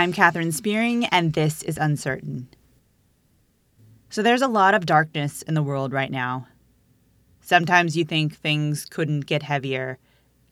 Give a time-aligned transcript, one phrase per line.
[0.00, 2.48] I'm Katherine Spearing, and this is Uncertain.
[4.08, 6.48] So, there's a lot of darkness in the world right now.
[7.42, 9.98] Sometimes you think things couldn't get heavier,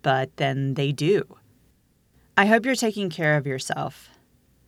[0.03, 1.25] but then they do.
[2.37, 4.11] I hope you're taking care of yourself.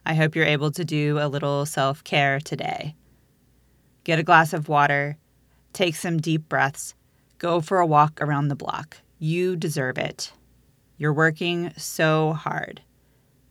[0.06, 2.94] I hope you're able to do a little self care today.
[4.04, 5.18] Get a glass of water,
[5.74, 6.94] take some deep breaths,
[7.36, 8.96] go for a walk around the block.
[9.18, 10.32] You deserve it.
[10.96, 12.80] You're working so hard.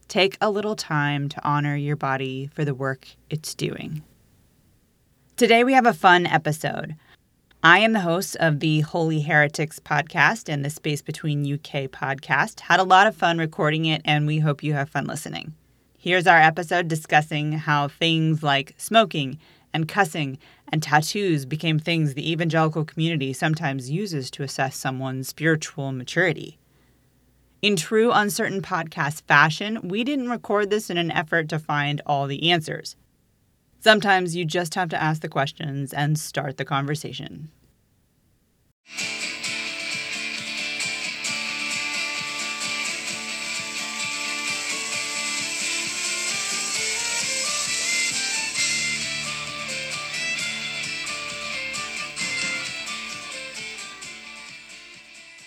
[0.10, 4.02] Take a little time to honor your body for the work it's doing.
[5.38, 6.96] Today, we have a fun episode.
[7.62, 12.62] I am the host of the Holy Heretics podcast and the Space Between UK podcast.
[12.62, 15.54] Had a lot of fun recording it, and we hope you have fun listening.
[15.96, 19.38] Here's our episode discussing how things like smoking
[19.76, 20.40] and cussing
[20.70, 26.58] and tattoos became things the evangelical community sometimes uses to assess someone's spiritual maturity.
[27.62, 32.26] In true uncertain podcast fashion, we didn't record this in an effort to find all
[32.26, 32.96] the answers.
[33.82, 37.50] Sometimes you just have to ask the questions and start the conversation.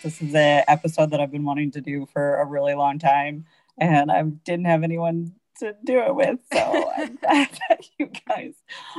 [0.03, 3.47] This is an episode that I've been wanting to do for a really long time,
[3.79, 6.41] and I didn't have anyone to do it with.
[6.53, 8.55] So I'm glad that you guys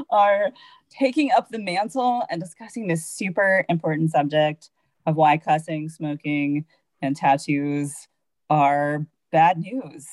[0.09, 0.51] are
[0.89, 4.69] taking up the mantle and discussing this super important subject
[5.05, 6.65] of why cussing, smoking,
[7.01, 8.07] and tattoos
[8.49, 10.07] are bad news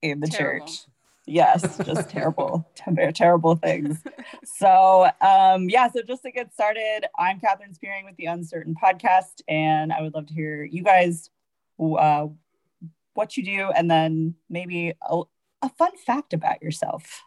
[0.00, 0.66] in the Terrible.
[0.66, 0.86] church
[1.26, 4.02] yes just terrible ter- terrible things.
[4.44, 9.40] So um yeah so just to get started i'm catherine spearing with the uncertain podcast
[9.48, 11.30] and i would love to hear you guys
[11.80, 12.26] uh,
[13.14, 15.22] what you do and then maybe a,
[15.62, 17.22] a fun fact about yourself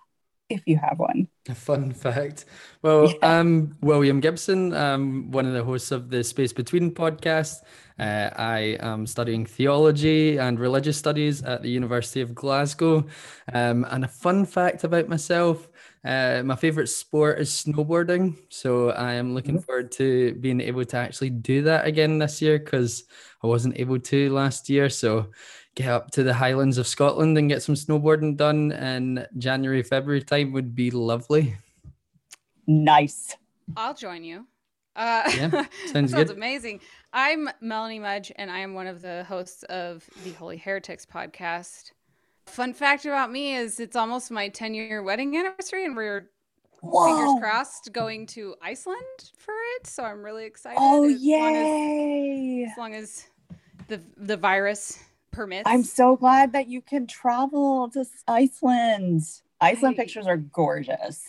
[0.50, 1.28] if you have one.
[1.50, 2.46] A fun fact.
[2.82, 3.40] Well, yeah.
[3.40, 4.74] I'm William Gibson.
[4.74, 7.62] I'm one of the hosts of the Space Between podcast.
[7.98, 13.06] Uh, I am studying theology and religious studies at the University of Glasgow.
[13.54, 15.68] Um, and a fun fact about myself
[16.06, 18.38] uh, my favorite sport is snowboarding.
[18.50, 19.64] So I am looking mm-hmm.
[19.64, 23.06] forward to being able to actually do that again this year because
[23.44, 24.88] I wasn't able to last year.
[24.90, 25.32] So
[25.75, 30.24] get up to the Highlands of Scotland and get some snowboarding done in January, February
[30.24, 31.58] time would be lovely.
[32.66, 33.36] Nice.
[33.75, 34.47] I'll join you.
[34.96, 36.80] Uh, yeah, sounds, sounds amazing.
[37.12, 41.91] I'm Melanie Mudge, and I am one of the hosts of the Holy Heretics podcast.
[42.46, 46.30] Fun fact about me is it's almost my 10 year wedding anniversary, and we're
[46.80, 47.08] Whoa.
[47.08, 49.88] fingers crossed going to Iceland for it.
[49.88, 50.78] So I'm really excited.
[50.80, 51.40] Oh, as yay!
[51.40, 53.28] Long as, as long as
[53.88, 55.00] the the virus
[55.35, 55.63] permits.
[55.66, 59.23] I'm so glad that you can travel to Iceland.
[59.62, 61.23] Iceland pictures are gorgeous.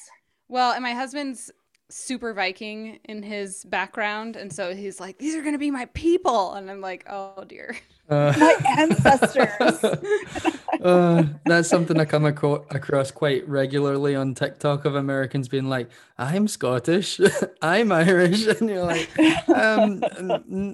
[0.48, 1.50] Well, and my husband's
[1.88, 6.54] super Viking in his background, and so he's like, "These are gonna be my people,"
[6.54, 7.76] and I'm like, "Oh dear."
[8.08, 9.82] Uh, my ancestors.
[10.80, 15.90] uh, that's something I come aco- across quite regularly on TikTok of Americans being like,
[16.16, 17.20] "I'm Scottish,
[17.62, 19.10] I'm Irish," and you're like,
[19.48, 20.04] um,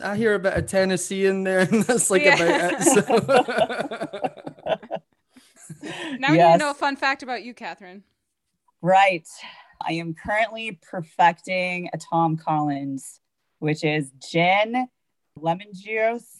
[0.05, 2.35] "I hear a bit of Tennessee in there, and that's like yeah.
[2.35, 3.01] about it." So.
[6.19, 6.53] now we yes.
[6.53, 8.03] to know a fun fact about you, Catherine.
[8.83, 9.27] Right.
[9.87, 13.21] I am currently perfecting a Tom Collins,
[13.59, 14.89] which is gin,
[15.37, 16.37] lemon juice,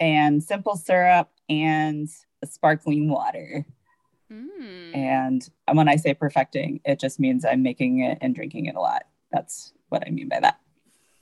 [0.00, 2.08] and simple syrup and
[2.44, 3.64] sparkling water.
[4.32, 4.96] Mm.
[4.96, 8.80] And when I say perfecting, it just means I'm making it and drinking it a
[8.80, 9.04] lot.
[9.30, 10.60] That's what I mean by that.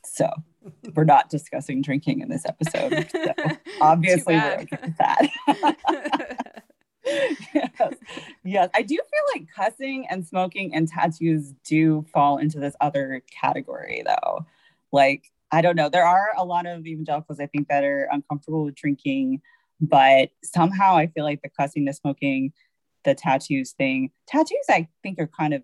[0.04, 0.28] So
[0.94, 3.08] we're not discussing drinking in this episode.
[3.10, 3.34] So
[3.80, 6.61] obviously, we're okay with that.
[7.54, 7.94] yes.
[8.44, 8.70] yes.
[8.74, 14.02] I do feel like cussing and smoking and tattoos do fall into this other category,
[14.04, 14.46] though.
[14.92, 15.88] Like, I don't know.
[15.88, 19.42] There are a lot of evangelicals, I think, that are uncomfortable with drinking,
[19.80, 22.52] but somehow I feel like the cussing, the smoking,
[23.04, 25.62] the tattoos thing, tattoos, I think, are kind of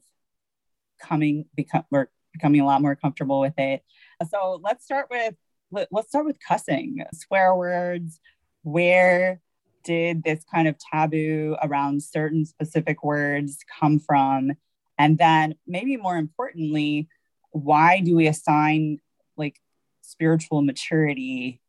[1.01, 3.83] coming, become, or becoming a lot more comfortable with it.
[4.31, 5.35] So let's start with
[5.71, 8.21] let's start with cussing, swear words.
[8.63, 9.41] Where
[9.85, 14.53] did this kind of taboo around certain specific words come from?
[14.99, 17.09] And then, maybe more importantly,
[17.51, 19.01] why do we assign
[19.37, 19.61] like
[20.03, 21.61] spiritual maturity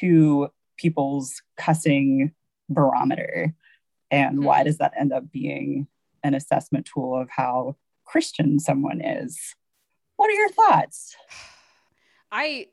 [0.00, 2.32] to people's cussing
[2.68, 3.54] barometer?
[4.10, 4.66] And why mm-hmm.
[4.66, 5.88] does that end up being
[6.22, 9.54] an assessment tool of how Christian someone is?
[10.16, 11.16] What are your thoughts?
[12.32, 12.68] I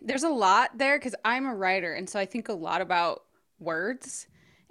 [0.00, 3.24] there's a lot there because I'm a writer, and so I think a lot about
[3.58, 4.26] words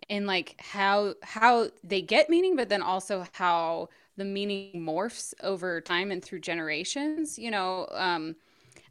[0.10, 5.82] and like how how they get meaning but then also how the meaning morphs over
[5.82, 8.36] time and through generations you know um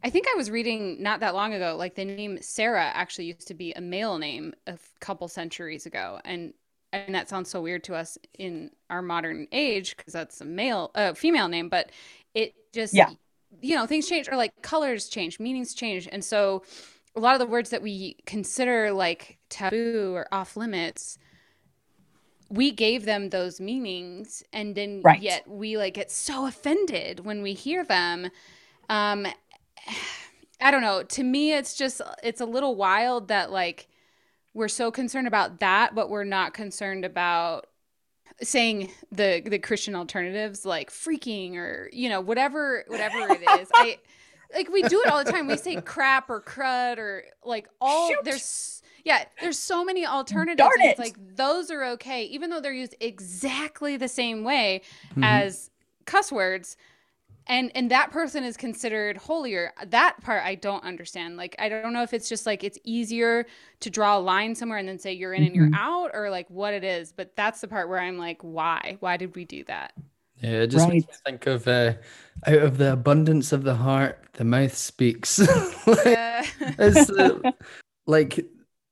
[0.03, 3.47] i think i was reading not that long ago like the name sarah actually used
[3.47, 6.53] to be a male name a couple centuries ago and
[6.93, 10.91] and that sounds so weird to us in our modern age because that's a male
[10.95, 11.91] uh, female name but
[12.33, 13.09] it just yeah.
[13.61, 16.63] you know things change or like colors change meanings change and so
[17.17, 21.17] a lot of the words that we consider like taboo or off limits
[22.49, 25.21] we gave them those meanings and then right.
[25.21, 28.29] yet we like get so offended when we hear them.
[28.89, 29.27] Um
[30.61, 31.03] i don't know.
[31.03, 33.87] To me it's just it's a little wild that like
[34.53, 37.67] we're so concerned about that but we're not concerned about
[38.41, 43.67] saying the the christian alternatives like freaking or you know whatever whatever it is.
[43.73, 43.97] I
[44.53, 45.47] like we do it all the time.
[45.47, 48.23] We say crap or crud or like all Shoot.
[48.23, 50.57] there's yeah, there's so many alternatives.
[50.57, 50.99] Darn it.
[50.99, 55.23] like those are okay, even though they're used exactly the same way mm-hmm.
[55.23, 55.71] as
[56.05, 56.77] cuss words.
[57.49, 59.71] And and that person is considered holier.
[59.85, 61.37] That part I don't understand.
[61.37, 63.45] Like I don't know if it's just like it's easier
[63.79, 65.47] to draw a line somewhere and then say you're in mm-hmm.
[65.47, 65.75] and you're mm-hmm.
[65.75, 67.13] out, or like what it is.
[67.13, 68.97] But that's the part where I'm like, why?
[68.99, 69.93] Why did we do that?
[70.41, 70.93] Yeah, it just right.
[70.93, 71.93] makes me think of uh,
[72.45, 75.39] out of the abundance of the heart, the mouth speaks.
[75.87, 76.45] like, yeah.
[76.59, 77.39] it's uh,
[78.05, 78.45] like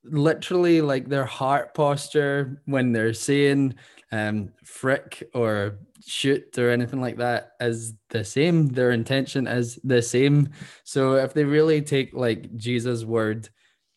[0.04, 3.74] literally like their heart posture when they're saying
[4.12, 8.68] um frick or shoot or anything like that is the same.
[8.68, 10.50] Their intention is the same.
[10.84, 13.50] So if they really take like Jesus' word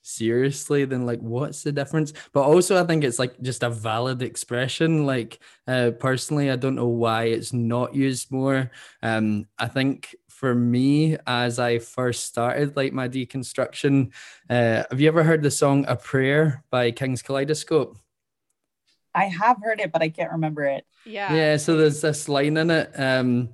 [0.09, 2.13] seriously then like what's the difference?
[2.33, 6.75] But also i think it's like just a valid expression like uh personally i don't
[6.75, 8.71] know why it's not used more.
[9.03, 14.13] Um i think for me as i first started like my deconstruction
[14.49, 17.99] uh have you ever heard the song a prayer by king's kaleidoscope?
[19.15, 20.87] I have heard it but i can't remember it.
[21.05, 21.35] Yeah.
[21.35, 23.51] Yeah so there's this line in it um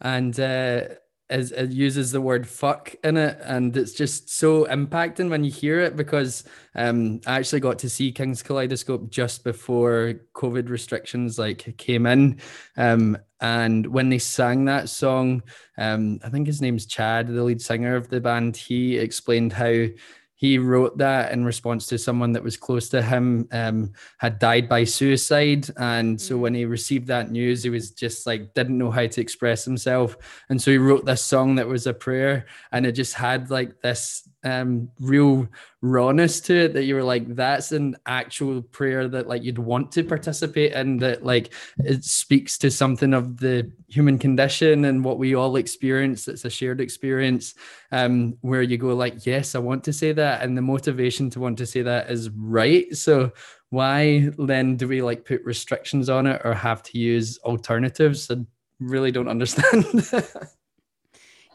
[0.00, 0.82] and uh
[1.28, 5.50] is it uses the word fuck in it and it's just so impacting when you
[5.50, 6.44] hear it because
[6.74, 12.40] um I actually got to see King's Kaleidoscope just before COVID restrictions like came in.
[12.76, 15.42] Um and when they sang that song
[15.78, 19.86] um I think his name's Chad the lead singer of the band he explained how
[20.36, 24.68] he wrote that in response to someone that was close to him um, had died
[24.68, 25.66] by suicide.
[25.78, 26.70] And so when he mm.
[26.70, 30.16] received that news he was just like didn't know how to express himself.
[30.50, 32.46] And so he wrote this song that was a prayer.
[32.70, 35.48] And it just had like this um, real
[35.82, 39.90] rawness to it that you were like that's an actual prayer that like you'd want
[39.90, 45.18] to participate in that like it speaks to something of the human condition and what
[45.18, 47.54] we all experience it's a shared experience.
[47.90, 51.40] Um where you go like yes i want to say that and the motivation to
[51.40, 52.94] want to say that is right.
[52.96, 53.32] So
[53.70, 58.30] why then do we like put restrictions on it or have to use alternatives?
[58.30, 58.36] I
[58.78, 59.84] really don't understand.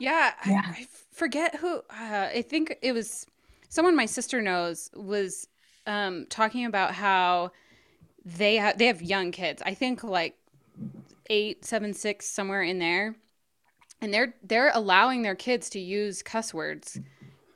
[0.01, 0.63] Yeah, yeah.
[0.65, 3.25] I, I forget who uh, i think it was
[3.69, 5.47] someone my sister knows was
[5.87, 7.51] um, talking about how
[8.25, 9.61] they have they have young kids.
[9.65, 10.37] I think like
[11.29, 13.15] eight, seven, six, somewhere in there,
[14.01, 16.99] and they're they're allowing their kids to use cuss words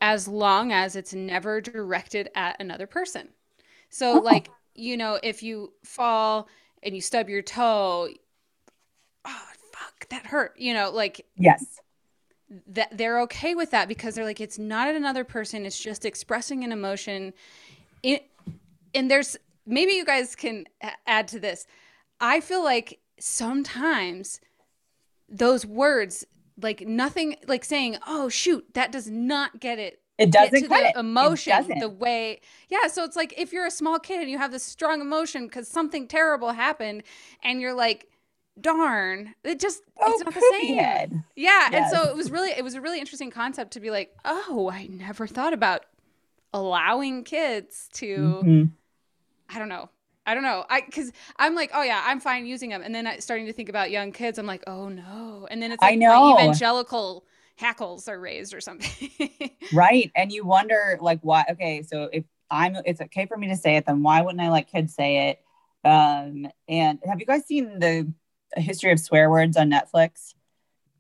[0.02, 3.30] as long as it's never directed at another person.
[3.90, 4.22] So oh.
[4.22, 6.48] like you know if you fall
[6.82, 8.10] and you stub your toe,
[9.26, 10.56] oh fuck that hurt.
[10.58, 11.80] You know like yes
[12.68, 15.66] that they're okay with that because they're like it's not another person.
[15.66, 17.34] It's just expressing an emotion.
[18.04, 18.30] It,
[18.94, 20.66] and there's maybe you guys can
[21.08, 21.66] add to this.
[22.20, 24.40] I feel like sometimes
[25.30, 26.26] those words
[26.62, 31.00] like nothing like saying oh shoot that does not get it it doesn't get the
[31.00, 34.52] emotion the way yeah so it's like if you're a small kid and you have
[34.52, 37.04] this strong emotion because something terrible happened
[37.44, 38.08] and you're like
[38.60, 41.24] darn it just oh, it's not the same head.
[41.36, 41.74] yeah yes.
[41.74, 44.70] and so it was really it was a really interesting concept to be like oh
[44.72, 45.86] i never thought about
[46.54, 48.64] allowing kids to mm-hmm.
[49.54, 49.90] i don't know
[50.26, 53.06] i don't know i because i'm like oh yeah i'm fine using them and then
[53.06, 55.94] I, starting to think about young kids i'm like oh no and then it's like
[55.94, 56.40] I know.
[56.40, 57.26] evangelical
[57.58, 59.12] hackles are raised or something
[59.74, 63.58] right and you wonder like why okay so if i'm it's okay for me to
[63.58, 65.42] say it then why wouldn't i let kids say it
[65.88, 68.12] um and have you guys seen the
[68.56, 70.34] a history of swear words on Netflix?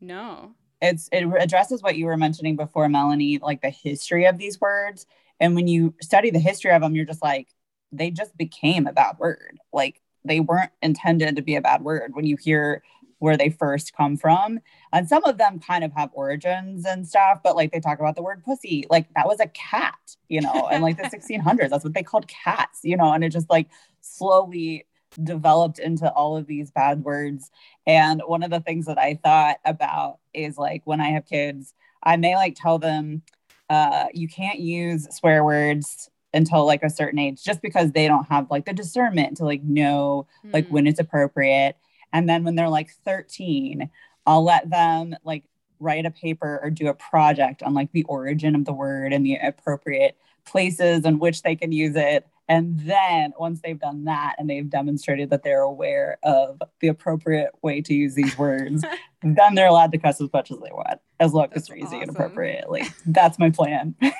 [0.01, 0.53] No.
[0.81, 5.05] It's it addresses what you were mentioning before, Melanie, like the history of these words.
[5.39, 7.49] And when you study the history of them, you're just like,
[7.91, 9.57] they just became a bad word.
[9.73, 12.11] Like they weren't intended to be a bad word.
[12.13, 12.83] When you hear
[13.19, 14.59] where they first come from.
[14.91, 18.15] And some of them kind of have origins and stuff, but like they talk about
[18.15, 21.83] the word pussy, like that was a cat, you know, and like the 1600s, that's
[21.83, 23.67] what they called cats, you know, and it just like
[24.01, 24.85] slowly
[25.23, 27.51] developed into all of these bad words.
[27.87, 31.73] And one of the things that I thought about is like when I have kids,
[32.03, 33.23] I may like tell them,
[33.69, 38.27] uh, you can't use swear words until like a certain age just because they don't
[38.27, 40.71] have like the discernment to like know like mm.
[40.71, 41.77] when it's appropriate
[42.11, 43.89] and then when they're like 13
[44.27, 45.45] i'll let them like
[45.79, 49.25] write a paper or do a project on like the origin of the word and
[49.25, 54.35] the appropriate places in which they can use it and then once they've done that
[54.37, 58.83] and they've demonstrated that they're aware of the appropriate way to use these words,
[59.23, 62.01] then they're allowed to cuss as much as they want, as long as easy awesome.
[62.01, 62.83] and appropriately.
[63.05, 63.95] That's my plan.
[63.99, 64.11] but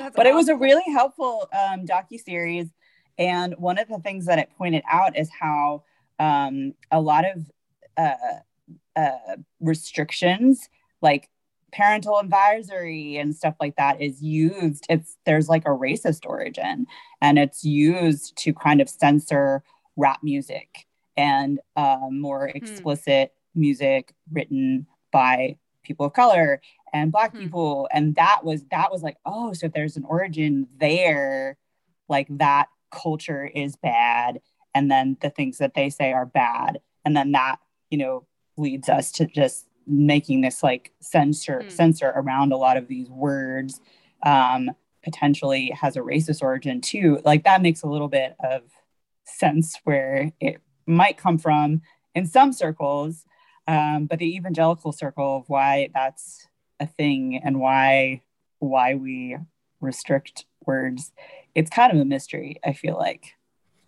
[0.00, 0.26] awesome.
[0.26, 2.68] it was a really helpful um, docu series,
[3.18, 5.82] and one of the things that it pointed out is how
[6.20, 7.50] um, a lot of
[7.96, 8.14] uh,
[8.94, 10.68] uh, restrictions,
[11.02, 11.28] like
[11.72, 16.86] parental advisory and stuff like that is used it's there's like a racist origin
[17.20, 19.62] and it's used to kind of censor
[19.96, 20.86] rap music
[21.16, 22.56] and uh, more hmm.
[22.56, 23.60] explicit hmm.
[23.60, 26.60] music written by people of color
[26.92, 27.40] and black hmm.
[27.40, 31.56] people and that was that was like oh so if there's an origin there
[32.08, 34.40] like that culture is bad
[34.74, 37.56] and then the things that they say are bad and then that
[37.90, 41.70] you know leads us to just making this like censor mm.
[41.70, 43.80] censor around a lot of these words
[44.22, 44.70] um,
[45.02, 48.62] potentially has a racist origin too like that makes a little bit of
[49.24, 51.82] sense where it might come from
[52.14, 53.24] in some circles
[53.66, 56.46] um, but the evangelical circle of why that's
[56.78, 58.22] a thing and why
[58.58, 59.36] why we
[59.80, 61.12] restrict words
[61.54, 63.34] it's kind of a mystery i feel like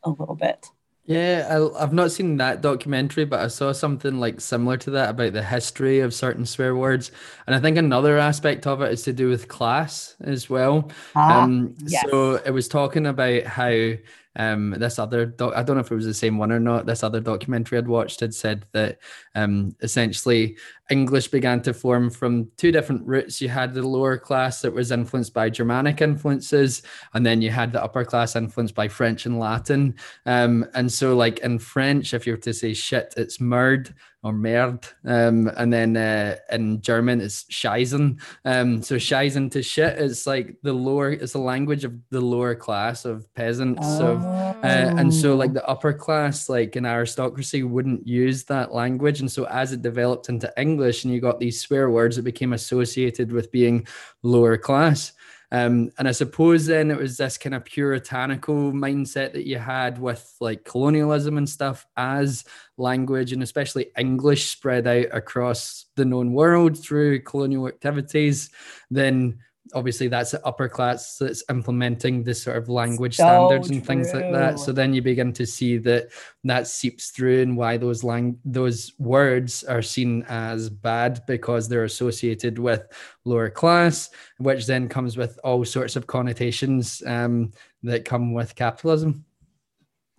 [0.03, 0.69] a little bit
[1.05, 5.11] yeah, I, have not seen that documentary, but I saw something like similar to that
[5.11, 7.11] about the history of certain swear words.
[7.47, 10.91] And I think another aspect of it is to do with class as well.
[11.17, 12.05] Ah, um, yes.
[12.09, 13.95] So it was talking about how
[14.37, 16.87] um, this other doc- I don't know if it was the same one or not.
[16.87, 18.99] This other documentary I'd watched had said that
[19.35, 20.57] um, essentially
[20.91, 23.41] English began to form from two different roots.
[23.41, 26.83] You had the lower class that was influenced by Germanic influences,
[27.15, 29.95] and then you had the upper class influenced by French and Latin.
[30.27, 33.93] Um, and so, like in French, if you were to say shit, it's merde
[34.23, 34.85] or Merd.
[35.05, 38.21] Um, and then uh, in German, it's scheißen.
[38.45, 42.55] Um, so scheißen to shit is like the lower, it's a language of the lower
[42.55, 43.81] class of peasants.
[43.83, 43.99] Oh.
[43.99, 44.17] So,
[44.63, 49.21] uh, and so like the upper class, like in aristocracy, wouldn't use that language.
[49.21, 52.53] And so as it developed into English and you got these swear words, it became
[52.53, 53.87] associated with being
[54.23, 55.13] lower class.
[55.53, 59.99] Um, and I suppose then it was this kind of puritanical mindset that you had
[59.99, 62.45] with like colonialism and stuff as
[62.79, 68.49] language and especially English spread out across the known world through colonial activities.
[68.91, 69.41] Then
[69.75, 73.87] obviously that's the upper class that's implementing this sort of language so standards and true.
[73.87, 74.59] things like that.
[74.59, 76.09] so then you begin to see that
[76.45, 81.85] that seeps through and why those lang those words are seen as bad because they're
[81.85, 82.83] associated with
[83.25, 87.53] lower class which then comes with all sorts of connotations um,
[87.83, 89.25] that come with capitalism.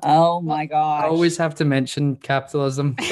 [0.01, 2.95] Oh my god I always have to mention capitalism.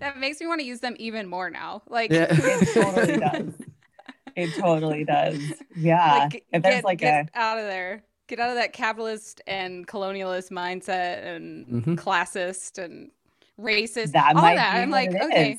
[0.00, 1.80] That makes me want to use them even more now.
[1.88, 2.26] Like yeah.
[2.28, 3.54] it totally does
[4.36, 5.38] it totally does.
[5.78, 6.28] Yeah.
[6.32, 8.02] Like, if there's get, like get a out of there.
[8.28, 11.94] Get out of that capitalist and colonialist mindset and mm-hmm.
[11.96, 13.10] classist and
[13.60, 14.12] racist.
[14.12, 14.76] That all that.
[14.76, 15.58] I'm like, okay.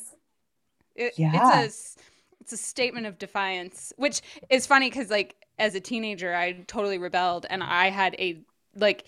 [0.96, 1.62] It, yeah.
[1.62, 2.02] It's a
[2.42, 6.98] it's a statement of defiance, which is funny because like as a teenager, I totally
[6.98, 8.42] rebelled and I had a
[8.76, 9.06] like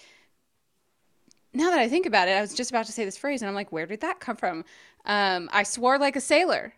[1.53, 3.49] now that I think about it, I was just about to say this phrase and
[3.49, 4.63] I'm like, where did that come from?
[5.05, 6.73] Um, I swore like a sailor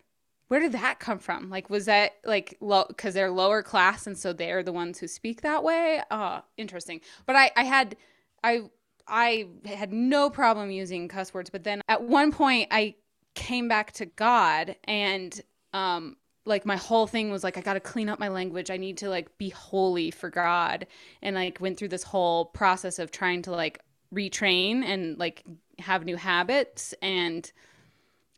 [0.52, 1.48] where did that come from?
[1.48, 5.08] Like, was that like low because they're lower class and so they're the ones who
[5.08, 6.02] speak that way?
[6.10, 7.00] Oh, interesting.
[7.24, 7.96] But I, I had,
[8.44, 8.64] I,
[9.08, 12.96] I had no problem using cuss words, but then at one point I
[13.34, 15.40] came back to God and,
[15.72, 18.70] um, like my whole thing was like I got to clean up my language.
[18.70, 20.86] I need to like be holy for God
[21.22, 23.80] and like went through this whole process of trying to like
[24.14, 25.44] retrain and like
[25.78, 27.50] have new habits and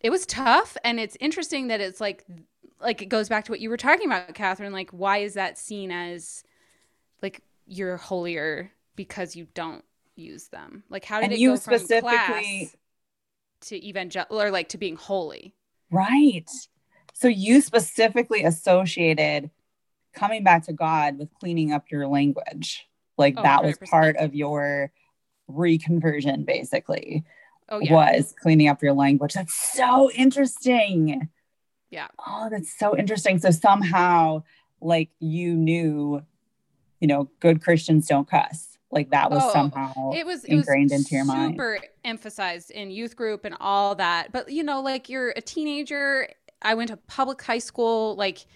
[0.05, 2.25] it was tough and it's interesting that it's like
[2.81, 5.59] like it goes back to what you were talking about catherine like why is that
[5.59, 6.45] seen as
[7.23, 9.85] like you're holier because you don't
[10.17, 10.85] use them?
[10.89, 12.77] Like how did and it go from class
[13.63, 15.55] to evangelical or like to being holy?
[15.91, 16.49] Right.
[17.15, 19.51] So you specifically associated
[20.13, 22.87] coming back to god with cleaning up your language.
[23.17, 23.65] Like oh, that 100%.
[23.65, 24.93] was part of your
[25.51, 27.25] reconversion basically
[27.69, 27.93] oh, yeah.
[27.93, 29.35] was cleaning up your language.
[29.35, 31.29] That's so interesting.
[31.91, 32.09] Yeah.
[32.27, 33.39] Oh, that's so interesting.
[33.39, 34.43] So somehow,
[34.81, 36.23] like you knew,
[37.01, 38.79] you know, good Christians don't cuss.
[38.91, 41.55] Like that was oh, somehow it was ingrained it was into your mind.
[41.55, 44.31] Super emphasized in youth group and all that.
[44.31, 46.29] But you know, like you're a teenager.
[46.63, 48.15] I went to public high school.
[48.15, 48.47] Like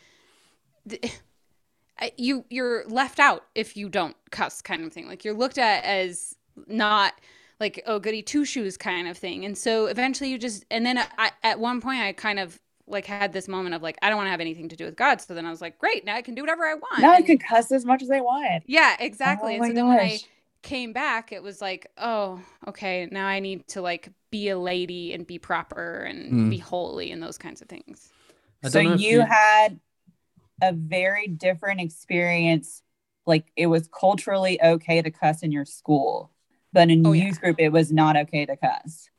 [2.17, 5.09] you, you're left out if you don't cuss, kind of thing.
[5.09, 6.37] Like you're looked at as
[6.69, 7.15] not
[7.61, 9.45] like oh goody two shoes kind of thing.
[9.45, 13.05] And so eventually you just and then I, at one point I kind of like
[13.05, 15.21] had this moment of like I don't want to have anything to do with God.
[15.21, 17.00] So then I was like, great, now I can do whatever I want.
[17.00, 18.65] Now I can cuss as much as I want.
[18.67, 19.55] Yeah, exactly.
[19.55, 20.21] Oh and so then when I
[20.62, 25.12] came back, it was like, oh, okay, now I need to like be a lady
[25.12, 26.50] and be proper and mm.
[26.50, 28.11] be holy and those kinds of things.
[28.69, 29.79] So you, you had
[30.61, 32.83] a very different experience.
[33.27, 36.31] Like it was culturally okay to cuss in your school,
[36.78, 37.40] but in oh, youth yeah.
[37.40, 39.11] group, it was not okay to cuss.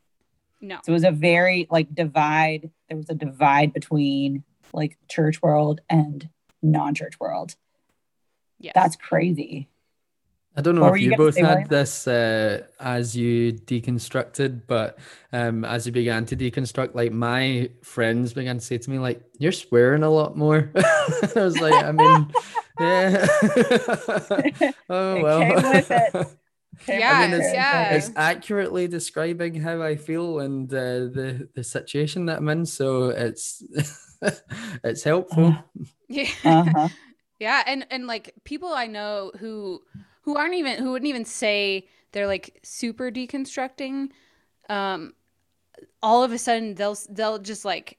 [0.62, 0.78] No.
[0.86, 2.72] So it was a very like divide.
[2.88, 6.30] There was a divide between like church world and
[6.64, 7.56] non-church world.
[8.60, 8.72] Yeah.
[8.74, 9.68] That's crazy.
[10.56, 14.98] I don't know what if you, you both had this uh, as you deconstructed, but
[15.34, 19.22] um, as you began to deconstruct, like my friends began to say to me, like,
[19.38, 22.34] "You're swearing a lot more." I was like, I mean,
[22.80, 23.28] yeah.
[24.90, 26.32] oh well
[26.88, 27.94] yeah, I mean, it's, yeah.
[27.94, 32.66] it's accurately describing how I feel and uh, the the situation that I'm in.
[32.66, 33.64] So it's
[34.84, 35.56] it's helpful.
[36.08, 36.90] Yeah, uh-huh.
[37.40, 39.82] yeah, and and like people I know who
[40.22, 44.10] who aren't even who wouldn't even say they're like super deconstructing.
[44.70, 45.14] Um,
[46.02, 47.98] all of a sudden they'll they'll just like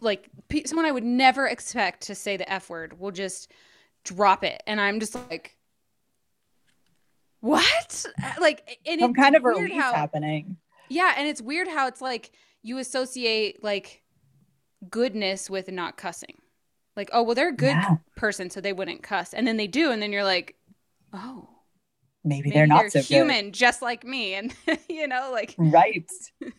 [0.00, 0.28] like
[0.66, 3.52] someone I would never expect to say the f word will just
[4.04, 5.57] drop it, and I'm just like
[7.40, 8.06] what?
[8.22, 10.56] Uh, like, and some kind of relief how, happening.
[10.88, 14.02] Yeah, and it's weird how it's like you associate like
[14.90, 16.38] goodness with not cussing.
[16.96, 17.96] Like, oh well, they're a good yeah.
[18.16, 20.56] person, so they wouldn't cuss, and then they do, and then you're like,
[21.12, 21.48] oh,
[22.24, 23.54] maybe, maybe they're not they're so human, good.
[23.54, 24.54] just like me, and
[24.88, 26.10] you know, like right.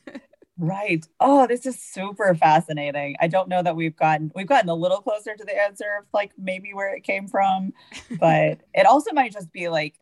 [0.62, 1.06] Right.
[1.22, 3.16] Oh, this is super fascinating.
[3.22, 6.06] I don't know that we've gotten we've gotten a little closer to the answer of
[6.14, 7.72] like maybe where it came from,
[8.20, 9.96] but it also might just be like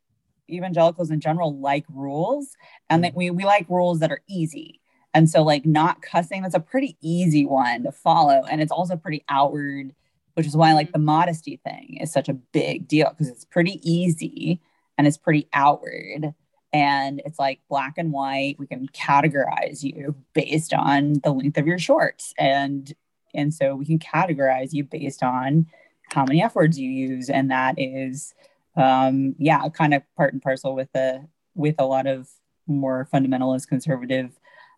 [0.50, 2.56] evangelicals in general like rules
[2.90, 3.18] and that mm.
[3.18, 4.82] we, we like rules that are easy.
[5.14, 8.44] And so like not cussing, that's a pretty easy one to follow.
[8.50, 9.94] And it's also pretty outward,
[10.36, 11.06] which is why like the mm.
[11.06, 14.62] modesty thing is such a big deal because it's pretty easy
[14.98, 16.34] and it's pretty outward.
[16.74, 18.58] And it's like black and white.
[18.60, 22.34] We can categorize you based on the length of your shorts.
[22.38, 22.94] And
[23.34, 25.68] and so we can categorize you based on
[26.12, 27.30] how many F words you use.
[27.30, 28.34] And that is
[28.78, 31.22] um, yeah, kind of part and parcel with a
[31.56, 32.30] with a lot of
[32.68, 34.32] more fundamentalist conservative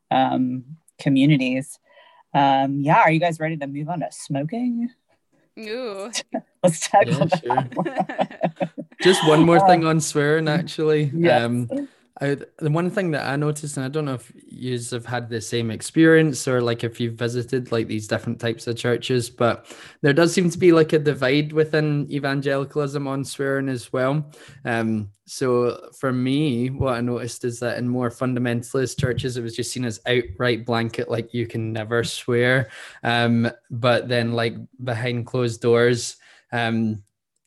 [0.10, 0.64] um,
[0.98, 1.78] communities.
[2.34, 4.90] Um, yeah, are you guys ready to move on to smoking?
[5.60, 6.12] Ooh.
[6.64, 8.70] Let's talk yeah, about sure.
[9.02, 11.12] Just one more thing on swearing, actually.
[11.14, 11.44] Yes.
[11.44, 11.90] Um,
[12.22, 15.30] I, the one thing that I noticed, and I don't know if you have had
[15.30, 19.66] the same experience or like if you've visited like these different types of churches, but
[20.02, 24.30] there does seem to be like a divide within evangelicalism on swearing as well.
[24.66, 29.56] Um, so for me, what I noticed is that in more fundamentalist churches, it was
[29.56, 32.70] just seen as outright blanket, like you can never swear.
[33.04, 36.18] Um, but then like behind closed doors,
[36.52, 37.02] um,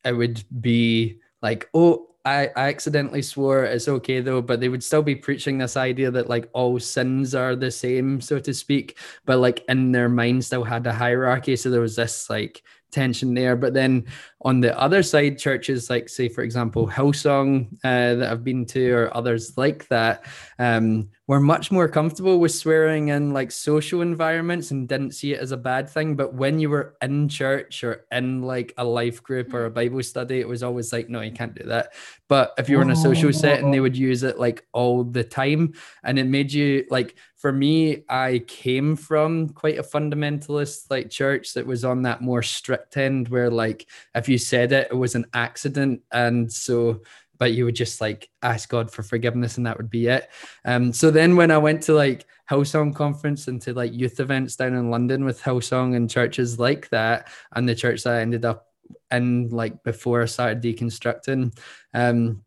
[0.04, 4.84] it would be like, oh, I, I accidentally swore it's okay though, but they would
[4.84, 8.96] still be preaching this idea that like all sins are the same, so to speak,
[9.24, 11.56] but like in their mind still had a hierarchy.
[11.56, 13.56] So there was this like tension there.
[13.56, 14.06] But then
[14.42, 18.92] on the other side, churches like, say, for example, Hillsong uh, that I've been to,
[18.92, 20.26] or others like that,
[20.58, 25.40] um, were much more comfortable with swearing in like social environments and didn't see it
[25.40, 26.14] as a bad thing.
[26.14, 29.74] But when you were in church or in like a life group or a hmm.
[29.74, 31.94] Bible study, it was always like, no, you can't do that.
[32.28, 35.24] But if you were in a social setting, they would use it like all the
[35.24, 35.74] time.
[36.02, 41.54] And it made you like, for me, I came from quite a fundamentalist like church
[41.54, 45.16] that was on that more strict end where like if you said it, it was
[45.16, 46.02] an accident.
[46.12, 47.02] And so
[47.38, 50.30] but you would just like ask God for forgiveness and that would be it.
[50.64, 54.54] Um, so then when I went to like Hillsong conference and to like youth events
[54.54, 57.26] down in London with Hillsong and churches like that,
[57.56, 58.68] and the church that I ended up
[59.10, 61.58] in like before I started deconstructing,
[61.92, 62.44] um,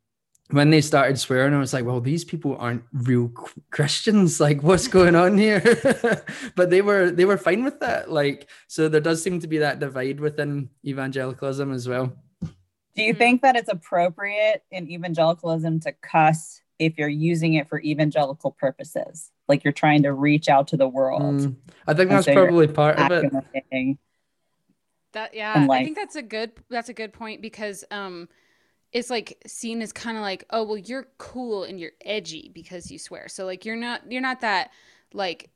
[0.51, 3.29] when they started swearing, I was like, well, these people aren't real
[3.71, 4.39] Christians.
[4.45, 5.61] Like, what's going on here?
[6.55, 8.11] but they were they were fine with that.
[8.11, 12.13] Like, so there does seem to be that divide within evangelicalism as well.
[12.95, 17.79] Do you think that it's appropriate in evangelicalism to cuss if you're using it for
[17.81, 21.21] evangelical purposes, like you're trying to reach out to the world.
[21.21, 21.55] Mm,
[21.87, 23.97] I think that's so probably part of it.
[25.13, 28.27] That yeah, like, I think that's a good that's a good point because um
[28.95, 32.89] it's like seen as kind of like oh well you're cool and you're edgy because
[32.89, 33.27] you swear.
[33.27, 34.71] So like you're not you're not that
[35.13, 35.49] like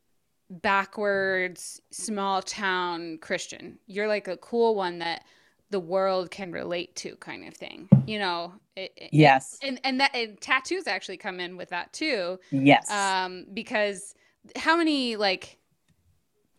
[0.49, 3.79] backwards small town Christian.
[3.87, 5.23] You're like a cool one that
[5.69, 10.09] the world can relate to kind of thing you know it, yes and and that
[10.15, 14.15] and tattoos actually come in with that too yes um because
[14.55, 15.59] how many like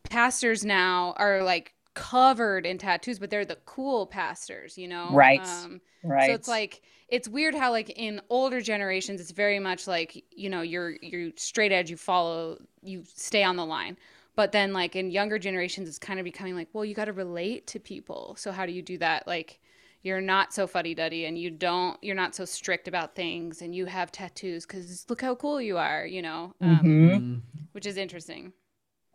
[0.04, 5.08] pastors now are like covered in tattoos but they're the cool pastors you know?
[5.10, 9.58] Right um, right so it's like it's weird how like in older generations it's very
[9.58, 13.96] much like you know you're you're straight edge you follow you stay on the line.
[14.36, 17.12] But then like in younger generations it's kind of becoming like well you got to
[17.12, 18.36] relate to people.
[18.38, 19.26] So how do you do that?
[19.26, 19.60] Like
[20.02, 23.86] you're not so fuddy-duddy and you don't you're not so strict about things and you
[23.86, 26.54] have tattoos because look how cool you are you know?
[26.60, 27.34] Um, mm-hmm.
[27.72, 28.52] which is interesting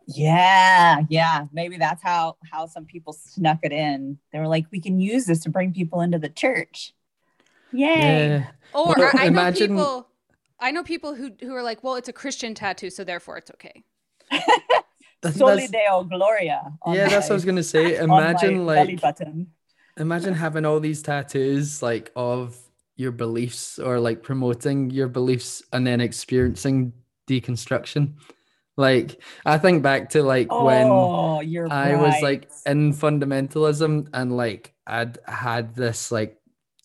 [0.06, 4.80] yeah yeah maybe that's how how some people snuck it in they were like we
[4.80, 6.94] can use this to bring people into the church
[7.72, 8.46] yay yeah.
[8.72, 9.74] or well, I, I imagine...
[9.74, 10.08] know people
[10.60, 13.50] i know people who who are like well it's a christian tattoo so therefore it's
[13.50, 13.82] okay
[15.32, 16.72] Soli Deo Gloria.
[16.86, 17.96] Yeah, that's what I was gonna say.
[18.02, 19.00] Imagine like
[19.96, 22.56] imagine having all these tattoos like of
[22.96, 26.92] your beliefs or like promoting your beliefs and then experiencing
[27.26, 28.14] deconstruction.
[28.76, 31.98] Like I think back to like oh, when I right.
[31.98, 36.38] was like in fundamentalism and like I'd had this like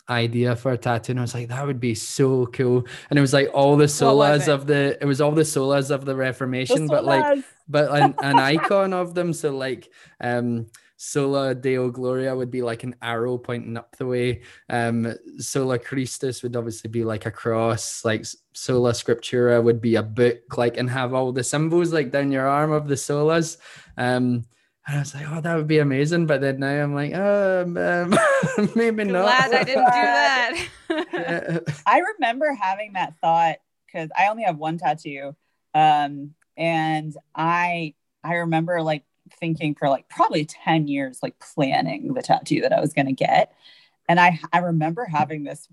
[0.10, 2.86] idea for a tattoo and I was like that would be so cool.
[3.10, 6.06] And it was like all the solas of the it was all the solas of
[6.06, 9.34] the reformation the but like but an, an icon of them.
[9.34, 9.90] So like
[10.22, 10.68] um
[11.04, 16.44] sola deo gloria would be like an arrow pointing up the way um sola christus
[16.44, 20.92] would obviously be like a cross like sola scriptura would be a book like and
[20.92, 23.58] have all the symbols like down your arm of the solas
[23.98, 24.46] um
[24.88, 26.26] and I was like, oh, that would be amazing.
[26.26, 28.18] But then now I'm like, um, um
[28.76, 29.26] maybe not.
[29.26, 31.82] Glad I didn't do that.
[31.86, 35.36] I remember having that thought because I only have one tattoo.
[35.76, 39.04] Um, and I I remember like
[39.42, 43.54] thinking for like probably 10 years, like planning the tattoo that I was gonna get.
[44.08, 45.68] And I I remember having this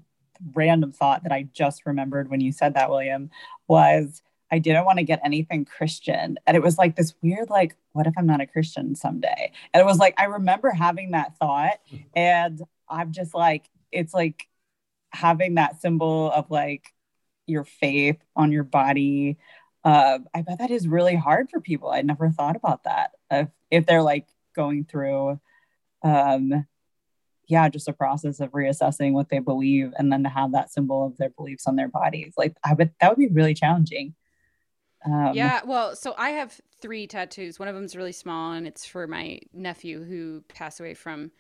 [0.55, 3.31] random thought that I just remembered when you said that, William,
[3.69, 6.39] was I didn't want to get anything Christian.
[6.47, 9.53] And it was like this weird, like, what if I'm not a Christian someday?
[9.73, 11.79] And it was like, I remember having that thought.
[11.93, 12.05] Mm-hmm.
[12.15, 14.49] And I'm just like, it's like
[15.11, 16.95] having that symbol of like
[17.47, 19.39] your faith on your body.
[19.89, 21.89] Uh, I bet that is really hard for people.
[21.89, 23.13] I never thought about that.
[23.31, 25.41] If, if they're like going through,
[26.03, 26.67] um,
[27.47, 31.07] yeah, just a process of reassessing what they believe and then to have that symbol
[31.07, 32.35] of their beliefs on their bodies.
[32.37, 34.15] Like, I would, that would be really challenging.
[35.07, 37.59] Um, yeah, well, so I have three tattoos.
[37.59, 41.31] One of them is really small, and it's for my nephew who passed away from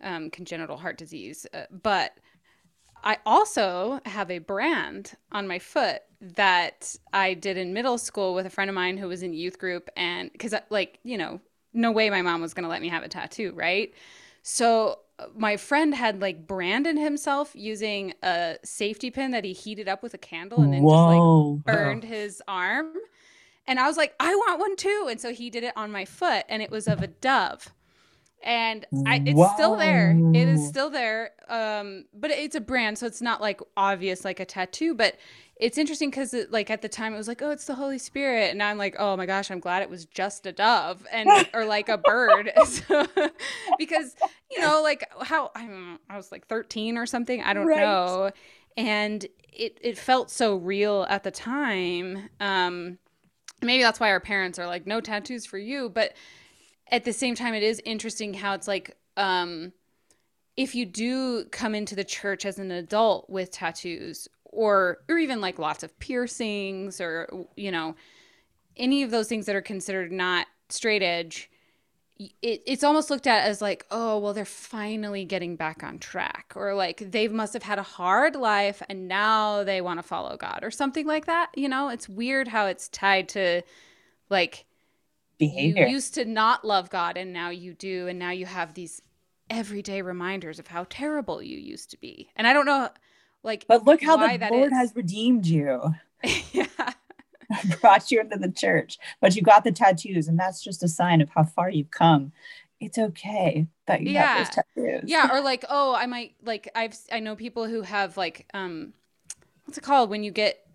[0.00, 1.46] um, congenital heart disease.
[1.52, 2.12] Uh, but
[3.02, 8.46] I also have a brand on my foot that I did in middle school with
[8.46, 11.40] a friend of mine who was in youth group, and because, uh, like, you know,
[11.72, 13.92] no way my mom was going to let me have a tattoo, right?
[14.42, 19.88] So uh, my friend had like branded himself using a safety pin that he heated
[19.88, 21.56] up with a candle and then Whoa.
[21.56, 22.92] just like burned his arm.
[23.66, 25.06] And I was like, I want one too.
[25.10, 27.72] And so he did it on my foot and it was of a dove.
[28.42, 30.16] And I, it's still there.
[30.34, 31.30] It is still there.
[31.48, 34.94] Um, but it's a brand, so it's not like obvious like a tattoo.
[34.94, 35.16] But
[35.62, 38.50] it's interesting because like at the time it was like oh it's the holy spirit
[38.50, 41.64] and i'm like oh my gosh i'm glad it was just a dove and or
[41.64, 43.06] like a bird so,
[43.78, 44.16] because
[44.50, 47.78] you know like how I'm, i was like 13 or something i don't right.
[47.78, 48.32] know
[48.76, 52.98] and it it felt so real at the time um
[53.62, 56.14] maybe that's why our parents are like no tattoos for you but
[56.92, 59.72] at the same time it is interesting how it's like um
[60.56, 65.40] if you do come into the church as an adult with tattoos or or even
[65.40, 67.96] like lots of piercings or you know
[68.76, 71.50] any of those things that are considered not straight edge
[72.18, 76.52] it, it's almost looked at as like oh well they're finally getting back on track
[76.54, 80.36] or like they must have had a hard life and now they want to follow
[80.36, 81.88] god or something like that you know?
[81.88, 83.62] It's weird how it's tied to
[84.28, 84.66] like
[85.38, 88.74] behavior you used to not love god and now you do and now you have
[88.74, 89.02] these
[89.50, 92.88] everyday reminders of how terrible you used to be and i don't know
[93.42, 94.78] like, but look how the Lord is.
[94.78, 95.94] has redeemed you.
[96.52, 96.66] yeah.
[97.82, 101.20] brought you into the church, but you got the tattoos, and that's just a sign
[101.20, 102.32] of how far you've come.
[102.80, 104.38] It's okay that you yeah.
[104.38, 105.10] have those tattoos.
[105.10, 108.94] Yeah, or like, oh, I might like I've I know people who have like um,
[109.66, 110.66] what's it called when you get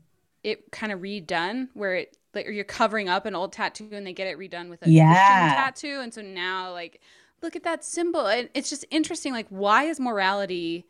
[0.43, 4.13] it kind of redone where it like you're covering up an old tattoo and they
[4.13, 5.65] get it redone with a yeah.
[5.67, 6.01] Christian tattoo.
[6.01, 7.01] And so now like
[7.41, 8.27] look at that symbol.
[8.27, 10.87] And it's just interesting like why is morality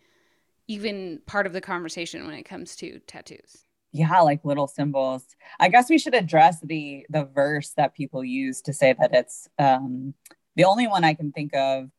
[0.67, 3.63] even part of the conversation when it comes to tattoos?
[3.91, 5.23] Yeah like little symbols.
[5.59, 9.47] I guess we should address the the verse that people use to say that it's
[9.57, 10.13] um
[10.55, 11.89] the only one i can think of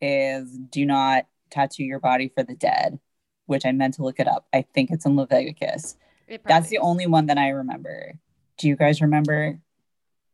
[0.00, 2.98] is do not tattoo your body for the dead
[3.46, 4.46] which i meant to look it up.
[4.52, 5.96] I think it's in leviticus.
[6.44, 8.18] That's the only one that i remember
[8.58, 9.58] do you guys remember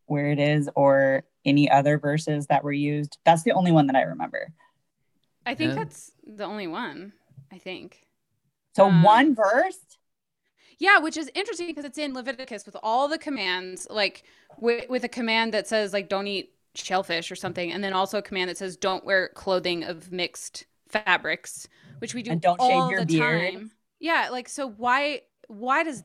[0.07, 3.97] where it is or any other verses that were used that's the only one that
[3.97, 4.53] i remember
[5.47, 5.77] i think yeah.
[5.77, 7.13] that's the only one
[7.53, 8.07] i think
[8.75, 9.79] so um, one verse
[10.79, 14.25] yeah, which is interesting because it's in Leviticus with all the commands, like
[14.59, 18.19] with, with a command that says like don't eat shellfish or something, and then also
[18.19, 22.59] a command that says don't wear clothing of mixed fabrics, which we do and don't
[22.61, 23.53] all shave your the beard.
[23.53, 23.71] time.
[24.01, 26.03] Yeah, like so why why does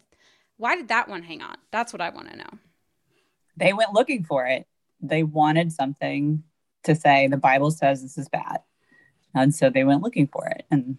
[0.60, 1.56] why did that one hang on?
[1.72, 2.50] That's what I want to know.
[3.56, 4.68] They went looking for it.
[5.02, 6.44] They wanted something
[6.84, 8.60] to say the Bible says this is bad.
[9.34, 10.98] And so they went looking for it and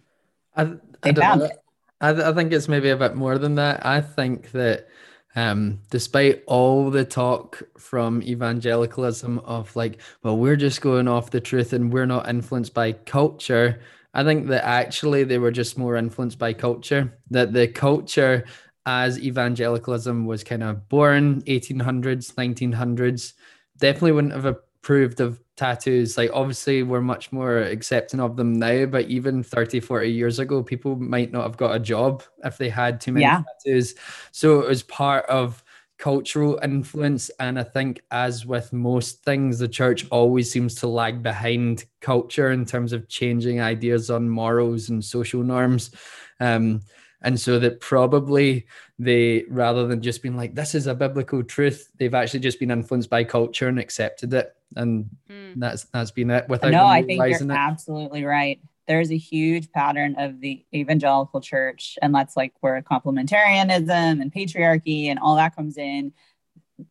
[0.55, 0.63] I,
[1.03, 1.57] they I found it.
[2.01, 3.85] I, th- I think it's maybe a bit more than that.
[3.85, 4.87] I think that
[5.35, 11.39] um, despite all the talk from evangelicalism of like, well, we're just going off the
[11.39, 13.79] truth and we're not influenced by culture,
[14.13, 17.17] I think that actually they were just more influenced by culture.
[17.29, 18.45] That the culture,
[18.85, 23.33] as evangelicalism was kind of born, 1800s, 1900s,
[23.77, 26.17] definitely wouldn't have approved of tattoos.
[26.17, 30.63] Like obviously we're much more accepting of them now but even 30 40 years ago
[30.63, 33.43] people might not have got a job if they had too many yeah.
[33.63, 33.95] tattoos.
[34.31, 35.63] So it was part of
[35.99, 41.21] cultural influence and i think as with most things the church always seems to lag
[41.21, 45.91] behind culture in terms of changing ideas on morals and social norms.
[46.39, 46.81] Um,
[47.21, 48.65] and so that probably
[48.97, 52.71] they rather than just being like this is a biblical truth they've actually just been
[52.71, 54.55] influenced by culture and accepted it.
[54.75, 55.53] And mm.
[55.57, 57.51] that's that's been it without no i think you're it.
[57.51, 58.59] absolutely right.
[58.87, 65.07] There's a huge pattern of the evangelical church and that's like where complementarianism and patriarchy
[65.07, 66.13] and all that comes in.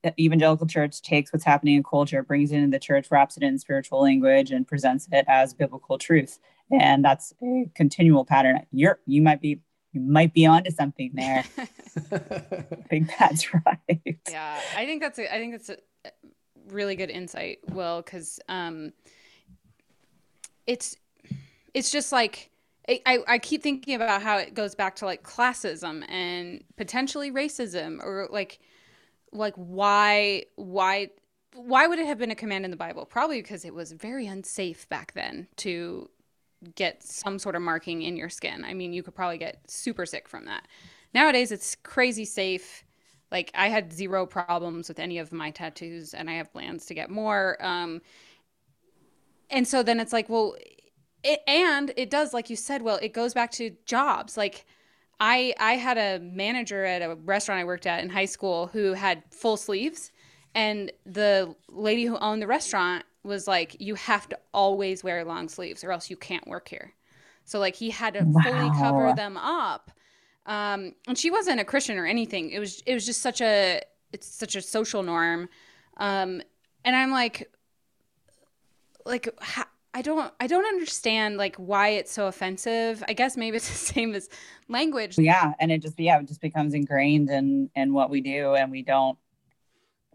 [0.04, 3.42] The evangelical church takes what's happening in culture brings it into the church wraps it
[3.42, 6.38] in spiritual language and presents it as biblical truth.
[6.70, 8.60] And that's a continual pattern.
[8.70, 9.60] You're you might be
[9.92, 11.44] you might be onto something there
[12.12, 15.76] i think that's right yeah i think that's a, i think that's a
[16.72, 18.92] really good insight, Will, because um,
[20.66, 20.96] it's
[21.74, 22.50] it's just like
[22.88, 28.02] I, I keep thinking about how it goes back to like classism and potentially racism
[28.02, 28.58] or like
[29.32, 31.10] like why why
[31.54, 33.04] why would it have been a command in the Bible?
[33.04, 36.08] Probably because it was very unsafe back then to
[36.74, 38.64] get some sort of marking in your skin.
[38.64, 40.68] I mean, you could probably get super sick from that.
[41.14, 42.84] Nowadays, it's crazy safe.
[43.30, 46.94] Like I had zero problems with any of my tattoos, and I have plans to
[46.94, 47.56] get more.
[47.60, 48.02] Um,
[49.50, 50.56] and so then it's like, well,
[51.22, 54.36] it, and it does, like you said, well, it goes back to jobs.
[54.36, 54.64] Like
[55.18, 58.94] I, I had a manager at a restaurant I worked at in high school who
[58.94, 60.12] had full sleeves,
[60.54, 65.48] and the lady who owned the restaurant was like, you have to always wear long
[65.48, 66.94] sleeves, or else you can't work here.
[67.44, 68.42] So like he had to wow.
[68.42, 69.90] fully cover them up
[70.46, 72.50] um, and she wasn't a Christian or anything.
[72.50, 73.80] It was it was just such a
[74.12, 75.48] it's such a social norm.
[75.98, 76.42] Um,
[76.84, 77.52] and I'm like,
[79.04, 79.28] like
[79.92, 83.04] I don't I don't understand like why it's so offensive.
[83.06, 84.28] I guess maybe it's the same as
[84.68, 85.18] language.
[85.18, 88.70] Yeah, and it just yeah it just becomes ingrained in in what we do, and
[88.70, 89.18] we don't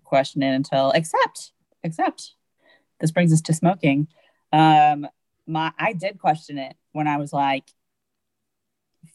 [0.04, 1.52] question it until except
[1.84, 2.34] accept.
[3.00, 4.08] This brings us to smoking.
[4.52, 5.08] Um,
[5.48, 7.66] my I did question it when I was like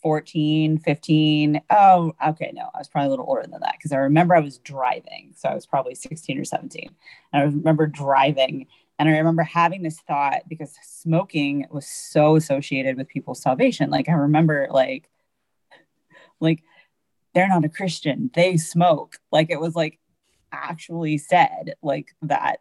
[0.03, 1.63] 14, 15.
[1.71, 2.53] Oh, okay.
[2.55, 5.33] No, I was probably a little older than that because I remember I was driving.
[5.37, 6.91] So I was probably 16 or 17.
[7.33, 8.67] And I remember driving
[8.99, 13.91] and I remember having this thought because smoking was so associated with people's salvation.
[13.91, 15.09] Like I remember like,
[16.39, 16.63] like
[17.35, 19.17] they're not a Christian, they smoke.
[19.33, 19.99] Like it was like
[20.53, 22.61] actually said like that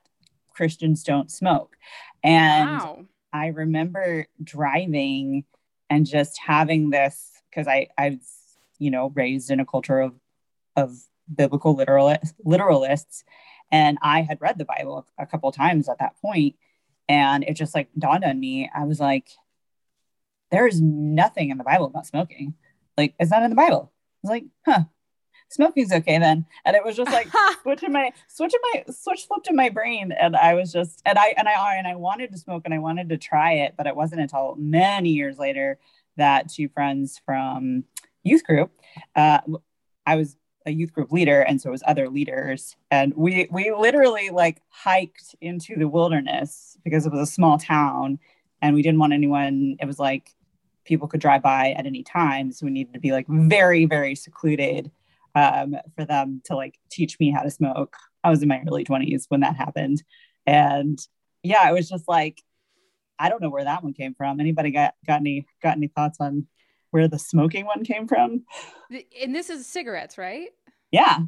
[0.59, 1.77] Christians don't smoke.
[2.21, 3.05] And wow.
[3.31, 5.45] I remember driving
[5.89, 10.15] and just having this because I I was you know raised in a culture of
[10.75, 10.97] of
[11.33, 13.23] biblical literalists, literalists.
[13.71, 16.57] And I had read the Bible a couple times at that point
[17.07, 18.69] and it just like dawned on me.
[18.75, 19.29] I was like
[20.51, 22.55] there is nothing in the Bible about smoking.
[22.97, 23.93] Like it's not in the Bible.
[23.93, 24.83] I was like huh
[25.49, 26.45] smoking's okay then.
[26.65, 27.27] And it was just like
[27.63, 30.11] switching my switching my switch flipped in my brain.
[30.11, 32.79] And i was just and i and i and i wanted to smoke and i
[32.79, 35.79] wanted to try it but it wasn't until many years later
[36.17, 37.83] that two friends from
[38.23, 38.71] youth group
[39.15, 39.39] uh,
[40.05, 40.35] i was
[40.65, 42.75] a youth group leader and so it was other leaders.
[42.91, 48.19] And we we literally like hiked into the wilderness because it was a small town
[48.61, 50.31] and we didn't want anyone it was like
[50.85, 52.51] people could drive by at any time.
[52.51, 54.91] So we needed to be like very very secluded
[55.35, 58.83] um, for them to like teach me how to smoke i was in my early
[58.83, 60.01] 20s when that happened
[60.45, 60.99] and
[61.43, 62.41] yeah it was just like
[63.17, 66.17] i don't know where that one came from anybody got got any got any thoughts
[66.19, 66.47] on
[66.91, 68.43] where the smoking one came from.
[69.21, 70.49] And this is cigarettes, right?
[70.91, 71.19] Yeah.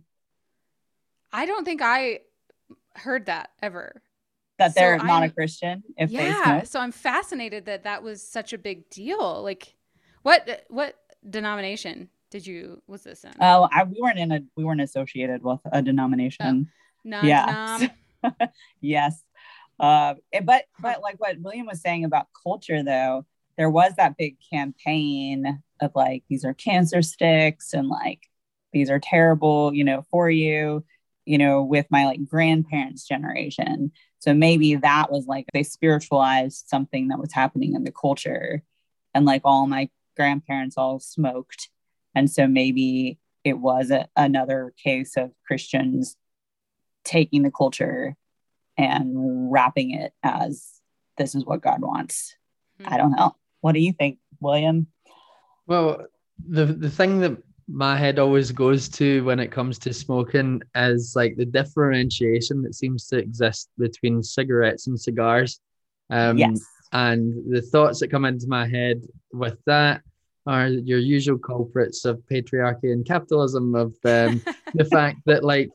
[1.32, 2.22] I don't think I
[2.96, 4.02] heard that ever.
[4.58, 6.64] That they're so not I'm, a Christian if yeah.
[6.64, 9.42] So I'm fascinated that that was such a big deal.
[9.42, 9.76] Like,
[10.22, 10.96] what what
[11.28, 13.34] denomination did you was this in?
[13.40, 16.70] Oh, I, we weren't in a we weren't associated with a denomination.
[17.06, 17.88] Oh, yeah.
[18.82, 19.22] yes.
[19.80, 23.26] Uh, but but like what William was saying about culture though,
[23.58, 28.22] there was that big campaign of like these are cancer sticks and like
[28.72, 30.86] these are terrible you know for you
[31.26, 37.10] you know with my like grandparents generation so maybe that was like they spiritualized something
[37.10, 38.62] that was happening in the culture
[39.14, 41.70] and like all my grandparents all smoked
[42.16, 46.16] and so maybe it was a, another case of christians
[47.04, 48.16] taking the culture
[48.78, 50.70] and wrapping it as
[51.18, 52.36] this is what god wants
[52.80, 52.94] mm-hmm.
[52.94, 54.88] i don't know what do you think, William?
[55.68, 56.06] Well,
[56.48, 61.14] the the thing that my head always goes to when it comes to smoking is
[61.16, 65.62] like the differentiation that seems to exist between cigarettes and cigars.
[66.10, 66.66] Um, yes.
[66.92, 70.02] And the thoughts that come into my head with that
[70.48, 74.42] are your usual culprits of patriarchy and capitalism, of um,
[74.74, 75.70] the fact that like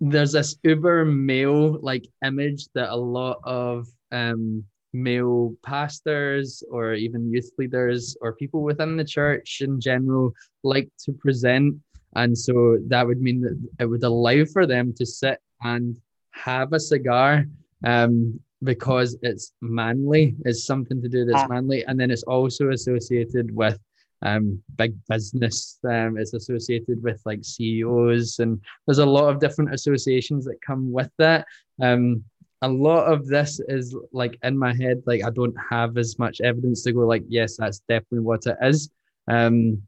[0.00, 7.30] there's this uber male like image that a lot of um, male pastors or even
[7.30, 11.74] youth leaders or people within the church in general like to present.
[12.16, 15.96] And so that would mean that it would allow for them to sit and
[16.30, 17.46] have a cigar
[17.84, 21.48] um, because it's manly, it's something to do that's ah.
[21.48, 21.84] manly.
[21.84, 23.78] And then it's also associated with
[24.24, 25.78] um, big business.
[25.84, 30.90] Um, it's associated with like CEOs, and there's a lot of different associations that come
[30.90, 31.46] with that.
[31.80, 32.24] Um,
[32.62, 36.40] a lot of this is like in my head like i don't have as much
[36.40, 38.88] evidence to go like yes that's definitely what it is
[39.28, 39.80] um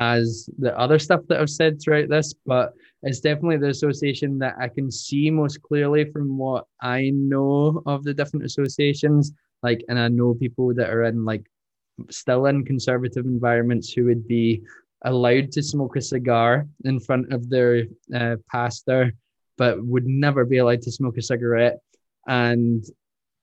[0.00, 2.72] as the other stuff that i've said throughout this but
[3.04, 8.02] it's definitely the association that i can see most clearly from what i know of
[8.02, 11.46] the different associations like and i know people that are in like
[12.10, 14.62] still in conservative environments who would be
[15.04, 19.12] allowed to smoke a cigar in front of their uh, pastor
[19.58, 21.78] but would never be allowed to smoke a cigarette
[22.26, 22.84] and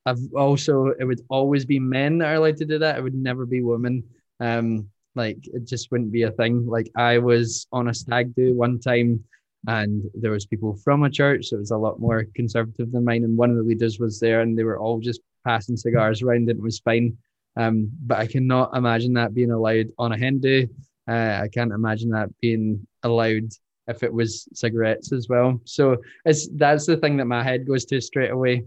[0.05, 2.97] I've also it would always be men that are allowed to do that.
[2.97, 4.03] It would never be women.
[4.39, 6.65] Um, like it just wouldn't be a thing.
[6.67, 9.23] Like I was on a stag do one time,
[9.67, 13.23] and there was people from a church that was a lot more conservative than mine,
[13.23, 16.49] and one of the leaders was there, and they were all just passing cigars around,
[16.49, 17.17] and it was fine.
[17.55, 20.67] Um, but I cannot imagine that being allowed on a hen do.
[21.07, 23.49] Uh, I can't imagine that being allowed
[23.87, 25.59] if it was cigarettes as well.
[25.65, 28.63] So it's that's the thing that my head goes to straight away.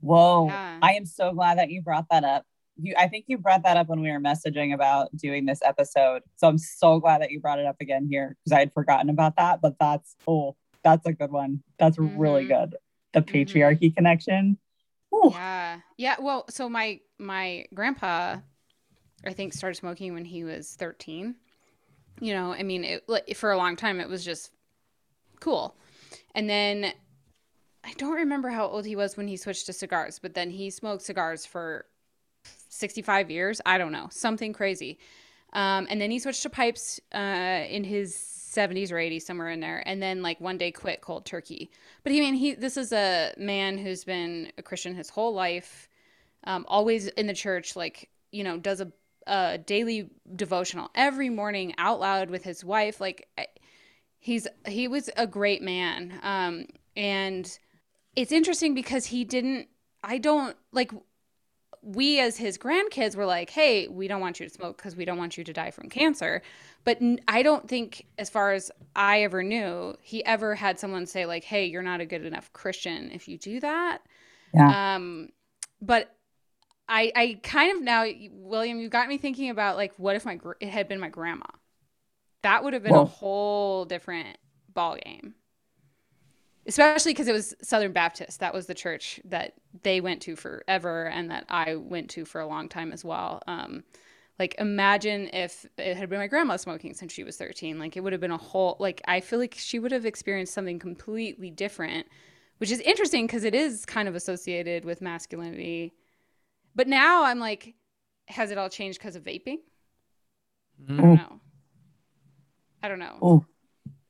[0.00, 0.48] Whoa.
[0.48, 0.78] Yeah.
[0.82, 2.44] I am so glad that you brought that up.
[2.76, 6.22] You I think you brought that up when we were messaging about doing this episode.
[6.36, 9.10] So I'm so glad that you brought it up again here because I had forgotten
[9.10, 9.60] about that.
[9.60, 11.62] But that's oh, that's a good one.
[11.78, 12.18] That's mm-hmm.
[12.18, 12.76] really good.
[13.12, 13.36] The mm-hmm.
[13.36, 13.94] patriarchy mm-hmm.
[13.94, 14.58] connection.
[15.32, 15.80] Yeah.
[15.96, 16.16] Yeah.
[16.20, 18.36] Well, so my my grandpa,
[19.26, 21.34] I think, started smoking when he was 13
[22.20, 24.52] you know, I mean, it, for a long time, it was just
[25.40, 25.76] cool.
[26.34, 26.92] And then
[27.84, 30.70] I don't remember how old he was when he switched to cigars, but then he
[30.70, 31.86] smoked cigars for
[32.68, 33.60] 65 years.
[33.66, 34.98] I don't know, something crazy.
[35.52, 38.16] Um, and then he switched to pipes uh, in his
[38.54, 39.82] 70s or 80s, somewhere in there.
[39.86, 41.70] And then, like, one day quit cold turkey.
[42.02, 45.88] But I mean, he this is a man who's been a Christian his whole life,
[46.44, 48.92] um, always in the church, like, you know, does a
[49.26, 53.00] a daily devotional every morning out loud with his wife.
[53.00, 53.28] Like
[54.18, 56.18] he's he was a great man.
[56.22, 56.66] Um,
[56.96, 57.58] and
[58.16, 59.68] it's interesting because he didn't.
[60.02, 60.92] I don't like.
[61.84, 65.04] We as his grandkids were like, "Hey, we don't want you to smoke because we
[65.04, 66.42] don't want you to die from cancer."
[66.84, 71.26] But I don't think, as far as I ever knew, he ever had someone say
[71.26, 74.02] like, "Hey, you're not a good enough Christian if you do that."
[74.54, 74.94] Yeah.
[74.96, 75.30] Um,
[75.80, 76.14] but
[76.88, 80.38] I I kind of now William, you got me thinking about like what if my
[80.60, 81.46] it had been my grandma.
[82.42, 84.36] That would have been well, a whole different
[84.72, 85.34] ball game.
[86.66, 88.40] Especially because it was Southern Baptist.
[88.40, 92.40] That was the church that they went to forever and that I went to for
[92.40, 93.42] a long time as well.
[93.46, 93.84] Um,
[94.38, 98.00] like imagine if it had been my grandma smoking since she was 13 like it
[98.00, 101.50] would have been a whole like i feel like she would have experienced something completely
[101.50, 102.06] different
[102.58, 105.92] which is interesting because it is kind of associated with masculinity
[106.74, 107.74] but now i'm like
[108.26, 109.58] has it all changed because of vaping
[110.88, 110.98] mm.
[110.98, 111.40] i don't know
[112.82, 113.46] i don't know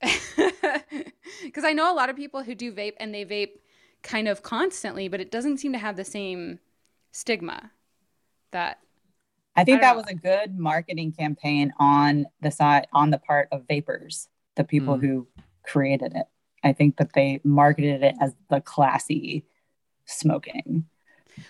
[1.42, 3.58] because i know a lot of people who do vape and they vape
[4.02, 6.58] kind of constantly but it doesn't seem to have the same
[7.12, 7.70] stigma
[8.50, 8.78] that
[9.56, 10.02] I think I that know.
[10.02, 14.96] was a good marketing campaign on the side on the part of vapors, the people
[14.96, 15.00] mm.
[15.00, 15.28] who
[15.64, 16.26] created it.
[16.64, 19.44] I think that they marketed it as the classy
[20.06, 20.86] smoking.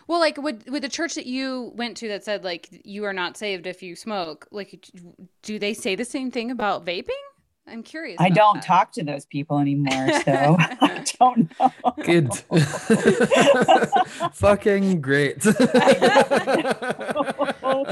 [0.06, 3.12] Well, like with with the church that you went to that said like you are
[3.12, 4.90] not saved if you smoke, like
[5.42, 7.10] do they say the same thing about vaping?
[7.66, 8.18] I'm curious.
[8.20, 8.64] I don't that.
[8.64, 11.72] talk to those people anymore, so I don't know.
[12.04, 12.34] Good.
[14.34, 15.42] Fucking great.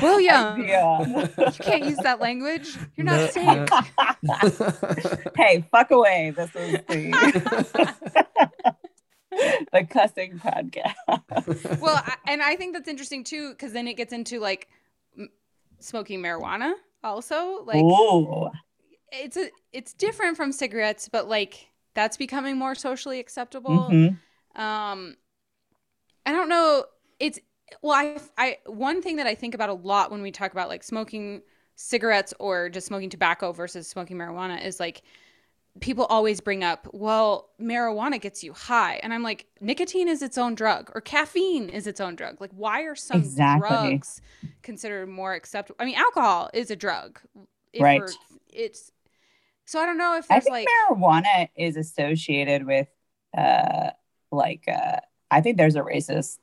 [0.02, 1.00] William, yeah.
[1.06, 2.76] you can't use that language.
[2.96, 3.68] You're not no, safe.
[4.22, 4.34] No.
[5.36, 6.34] hey, fuck away.
[6.36, 7.94] This is the
[9.72, 11.80] the cussing podcast.
[11.80, 14.68] well, I, and I think that's interesting too, because then it gets into like
[15.18, 15.30] m-
[15.80, 17.64] smoking marijuana also.
[17.64, 18.50] Like, Ooh
[19.12, 23.88] it's a it's different from cigarettes, but like that's becoming more socially acceptable.
[23.90, 24.60] Mm-hmm.
[24.60, 25.16] Um,
[26.26, 26.84] I don't know.
[27.20, 27.38] It's
[27.82, 30.68] well, I I one thing that I think about a lot when we talk about
[30.68, 31.42] like smoking
[31.76, 35.02] cigarettes or just smoking tobacco versus smoking marijuana is like
[35.80, 39.00] people always bring up, well, marijuana gets you high.
[39.02, 42.40] And I'm like, nicotine is its own drug or caffeine is its own drug.
[42.40, 43.68] Like, why are some exactly.
[43.68, 44.20] drugs
[44.62, 45.76] considered more acceptable?
[45.80, 47.20] I mean, alcohol is a drug.
[47.80, 48.02] right.
[48.50, 48.92] It's
[49.64, 52.88] so I don't know if there's I think like marijuana is associated with
[53.36, 53.90] uh
[54.30, 55.00] like uh
[55.30, 56.38] I think there's a racist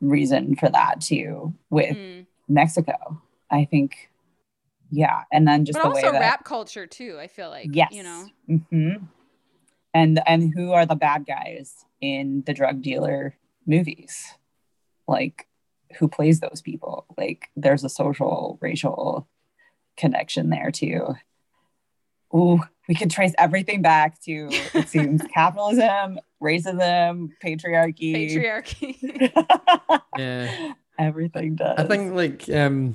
[0.00, 2.26] reason for that too with mm.
[2.48, 3.22] Mexico.
[3.50, 4.10] I think
[4.90, 7.16] yeah, and then just but the also way that, rap culture too.
[7.18, 9.04] I feel like yes, you know, mm-hmm.
[9.94, 14.34] and and who are the bad guys in the drug dealer movies?
[15.08, 15.48] Like
[15.98, 17.06] who plays those people?
[17.16, 19.28] Like there's a social racial
[19.96, 21.14] connection there too
[22.34, 28.14] ooh, we could trace everything back to it seems capitalism, racism, patriarchy.
[28.14, 30.02] Patriarchy.
[30.18, 30.72] yeah.
[30.98, 31.78] Everything does.
[31.78, 32.94] I think like um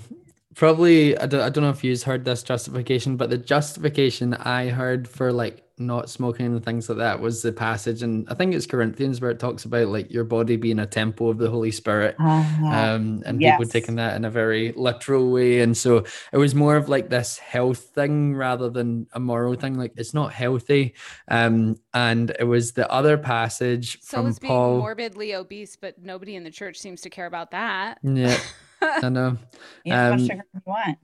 [0.58, 4.70] probably I don't, I don't know if you've heard this justification, but the justification I
[4.70, 8.52] heard for like not smoking and things like that was the passage and i think
[8.56, 11.70] it's corinthians where it talks about like your body being a temple of the holy
[11.70, 12.66] spirit uh-huh.
[12.66, 13.60] um, and yes.
[13.60, 16.04] people taking that in a very literal way and so
[16.34, 20.16] it was more of like this health thing rather than a moral thing like it's
[20.16, 20.96] not healthy
[21.28, 26.36] um, and it was the other passage so from being paul morbidly obese but nobody
[26.36, 28.36] in the church seems to care about that yeah
[28.82, 29.38] i know
[29.86, 30.98] yeah, um, sugar you want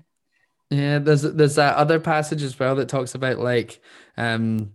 [0.74, 3.80] yeah, there's there's that other passage as well that talks about like
[4.18, 4.74] um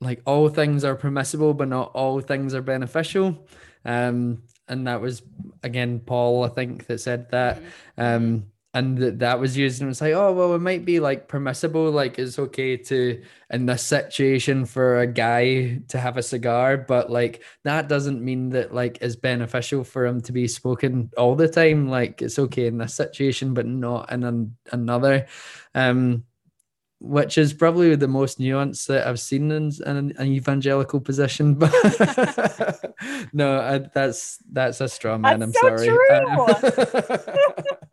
[0.00, 3.46] like all things are permissible but not all things are beneficial.
[3.84, 5.22] Um and that was
[5.62, 7.58] again Paul I think that said that.
[7.96, 8.02] Mm-hmm.
[8.02, 11.26] Um and that that was used and it's like oh well it might be like
[11.26, 16.76] permissible like it's okay to in this situation for a guy to have a cigar
[16.76, 21.34] but like that doesn't mean that like it's beneficial for him to be spoken all
[21.34, 25.26] the time like it's okay in this situation but not in an, another
[25.74, 26.22] um
[27.00, 31.54] which is probably the most nuanced that I've seen in, in an evangelical position.
[31.58, 31.72] But
[33.32, 35.40] no, I, that's that's a straw man.
[35.40, 37.66] That's I'm so sorry.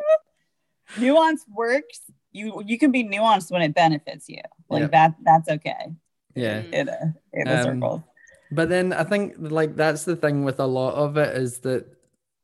[1.00, 2.02] nuance works.
[2.32, 4.42] You you can be nuanced when it benefits you.
[4.70, 4.92] Like yep.
[4.92, 5.94] that that's okay.
[6.36, 6.62] Yeah.
[6.72, 8.08] In a in a um, circle.
[8.52, 11.98] But then I think like that's the thing with a lot of it is that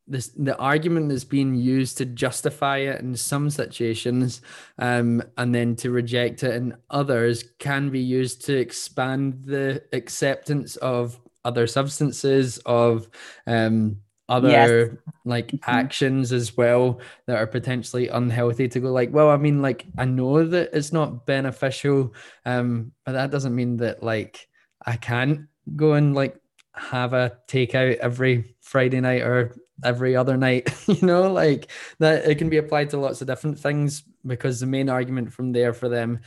[0.06, 4.42] this the argument is being used to justify it in some situations
[4.78, 10.76] um, and then to reject it in others can be used to expand the acceptance
[10.76, 13.08] of other substances of
[13.46, 13.96] um,
[14.28, 14.90] other yes.
[15.24, 15.70] like mm-hmm.
[15.70, 20.04] actions as well that are potentially unhealthy to go like well i mean like i
[20.04, 22.14] know that it's not beneficial
[22.46, 24.48] um but that doesn't mean that like
[24.86, 25.42] i can't
[25.76, 26.40] go and like
[26.72, 29.54] have a takeout every friday night or
[29.84, 33.58] every other night you know like that it can be applied to lots of different
[33.58, 36.20] things because the main argument from there for them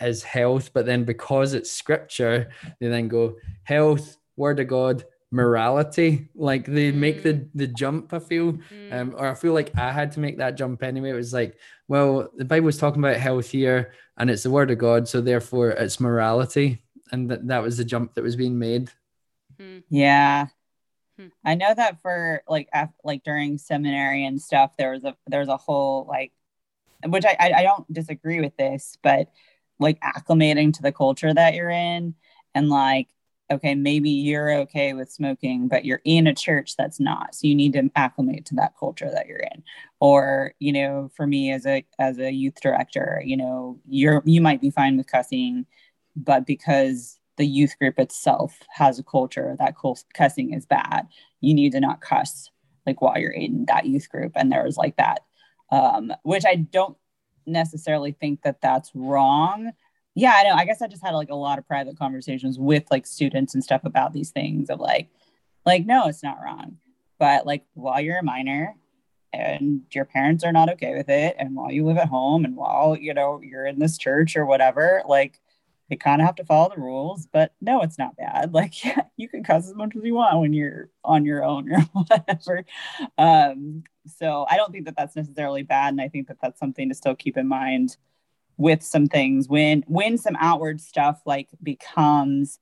[0.00, 6.28] is health but then because it's scripture they then go health word of god morality
[6.34, 7.48] like they make the mm.
[7.54, 8.60] the jump i feel um
[8.90, 9.14] mm.
[9.14, 11.56] or i feel like i had to make that jump anyway it was like
[11.86, 15.20] well the bible was talking about health here and it's the word of god so
[15.20, 18.90] therefore it's morality and that, that was the jump that was being made
[19.56, 19.78] hmm.
[19.88, 20.46] yeah
[21.16, 21.28] hmm.
[21.44, 25.48] i know that for like after, like during seminary and stuff there was a there's
[25.48, 26.32] a whole like
[27.06, 29.30] which I, I don't disagree with this, but
[29.78, 32.14] like acclimating to the culture that you're in
[32.54, 33.08] and like
[33.50, 37.34] okay, maybe you're okay with smoking, but you're in a church that's not.
[37.34, 39.62] So you need to acclimate to that culture that you're in.
[39.98, 44.40] Or, you know, for me as a as a youth director, you know, you're you
[44.40, 45.66] might be fine with cussing,
[46.16, 49.74] but because the youth group itself has a culture that
[50.14, 51.08] cussing is bad,
[51.40, 52.50] you need to not cuss
[52.86, 54.32] like while you're in that youth group.
[54.36, 55.24] And there's like that,
[55.70, 56.96] um, which I don't
[57.46, 59.72] necessarily think that that's wrong
[60.20, 60.54] yeah, I know.
[60.54, 63.64] I guess I just had like a lot of private conversations with like students and
[63.64, 65.08] stuff about these things of like,
[65.64, 66.76] like, no, it's not wrong.
[67.18, 68.76] But like while you're a minor
[69.32, 72.54] and your parents are not okay with it, and while you live at home and
[72.54, 75.40] while, you know, you're in this church or whatever, like
[75.88, 77.26] you kind of have to follow the rules.
[77.26, 78.52] But no, it's not bad.
[78.60, 81.72] Like, yeah, you can cuss as much as you want when you're on your own
[81.72, 82.66] or whatever.
[83.16, 85.94] Um, so I don't think that that's necessarily bad.
[85.94, 87.96] And I think that that's something to still keep in mind
[88.60, 92.58] with some things when when some outward stuff like becomes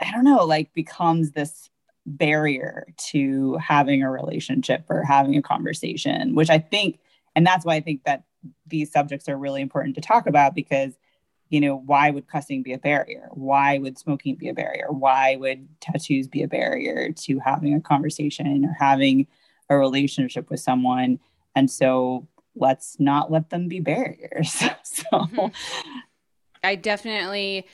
[0.00, 1.70] i don't know like becomes this
[2.04, 6.98] barrier to having a relationship or having a conversation which i think
[7.34, 8.24] and that's why i think that
[8.66, 10.98] these subjects are really important to talk about because
[11.48, 13.28] you know why would cussing be a barrier?
[13.32, 14.88] Why would smoking be a barrier?
[14.90, 19.26] Why would tattoos be a barrier to having a conversation or having
[19.70, 21.18] a relationship with someone?
[21.56, 22.28] And so
[22.58, 24.52] let's not let them be barriers.
[24.82, 25.46] so mm-hmm.
[26.62, 27.66] I definitely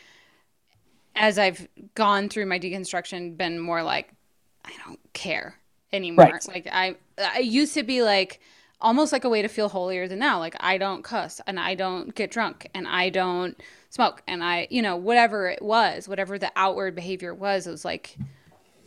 [1.16, 4.12] as I've gone through my deconstruction been more like
[4.64, 5.54] I don't care
[5.92, 6.26] anymore.
[6.26, 6.48] Right.
[6.48, 8.40] Like I I used to be like
[8.80, 10.38] almost like a way to feel holier than now.
[10.38, 13.60] Like I don't cuss and I don't get drunk and I don't
[13.90, 17.84] smoke and I, you know, whatever it was, whatever the outward behavior was, it was
[17.84, 18.16] like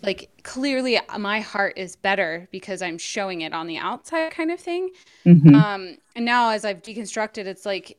[0.01, 4.59] like clearly my heart is better because I'm showing it on the outside kind of
[4.59, 4.91] thing.
[5.25, 5.55] Mm-hmm.
[5.55, 7.97] Um, and now as I've deconstructed, it's like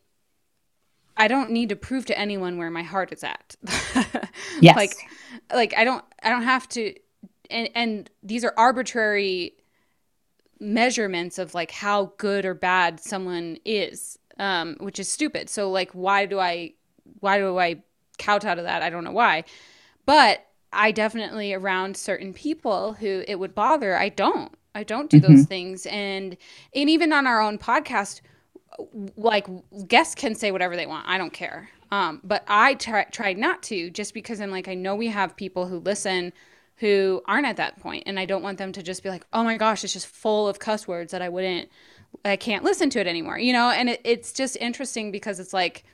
[1.16, 3.56] I don't need to prove to anyone where my heart is at.
[4.60, 4.76] yes.
[4.76, 4.94] Like
[5.52, 6.94] like I don't I don't have to
[7.50, 9.54] and and these are arbitrary
[10.60, 14.18] measurements of like how good or bad someone is.
[14.38, 15.50] Um, which is stupid.
[15.50, 16.74] So like why do I
[17.18, 17.82] why do I
[18.18, 18.82] count out of that?
[18.82, 19.42] I don't know why.
[20.06, 23.96] But I definitely around certain people who it would bother.
[23.96, 24.52] I don't.
[24.74, 25.34] I don't do mm-hmm.
[25.34, 25.86] those things.
[25.86, 26.36] And
[26.74, 28.20] and even on our own podcast,
[29.16, 29.46] like
[29.86, 31.08] guests can say whatever they want.
[31.08, 31.68] I don't care.
[31.90, 35.36] Um, but I try, tried not to just because I'm like I know we have
[35.36, 36.32] people who listen
[36.78, 39.42] who aren't at that point, and I don't want them to just be like, oh
[39.42, 41.68] my gosh, it's just full of cuss words that I wouldn't,
[42.24, 43.70] I can't listen to it anymore, you know.
[43.70, 45.84] And it, it's just interesting because it's like,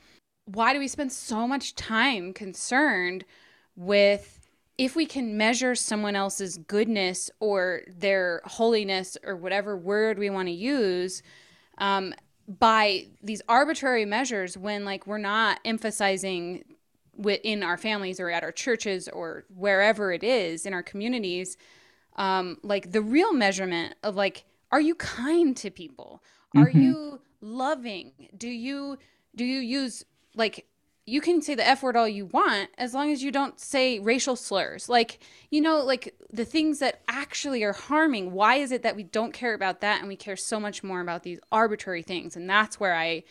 [0.45, 3.25] why do we spend so much time concerned
[3.77, 4.44] with
[4.77, 10.49] if we can measure someone else's goodness or their holiness or whatever word we want
[10.49, 11.23] to use
[11.79, 12.13] um,
[12.49, 16.65] by these arbitrary measures when like we're not emphasizing
[17.17, 21.57] within our families or at our churches or wherever it is in our communities
[22.17, 26.23] um, like the real measurement of like are you kind to people
[26.57, 26.81] are mm-hmm.
[26.81, 28.99] you loving do you
[29.37, 30.05] do you use
[30.35, 30.67] like
[31.07, 33.99] you can say the F word all you want as long as you don't say
[33.99, 34.89] racial slurs.
[34.89, 35.19] Like,
[35.51, 38.33] you know, like the things that actually are harming.
[38.33, 41.01] Why is it that we don't care about that and we care so much more
[41.01, 42.37] about these arbitrary things?
[42.37, 43.25] And that's where I